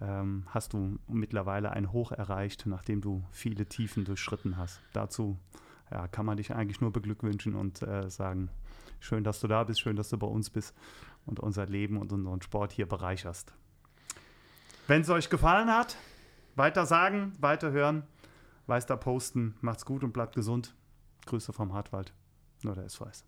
[0.00, 4.80] ähm, hast du mittlerweile ein Hoch erreicht, nachdem du viele Tiefen durchschritten hast.
[4.92, 5.38] Dazu
[5.90, 8.48] ja, kann man dich eigentlich nur beglückwünschen und äh, sagen,
[9.00, 10.74] schön, dass du da bist, schön, dass du bei uns bist
[11.26, 13.52] und unser Leben und unseren Sport hier bereicherst.
[14.86, 15.96] Wenn es euch gefallen hat,
[16.56, 18.04] weiter sagen, weiter hören,
[18.66, 19.56] weiter posten.
[19.60, 20.74] Macht's gut und bleibt gesund.
[21.26, 22.12] Grüße vom Hartwald.
[22.62, 23.24] Nur der SVS.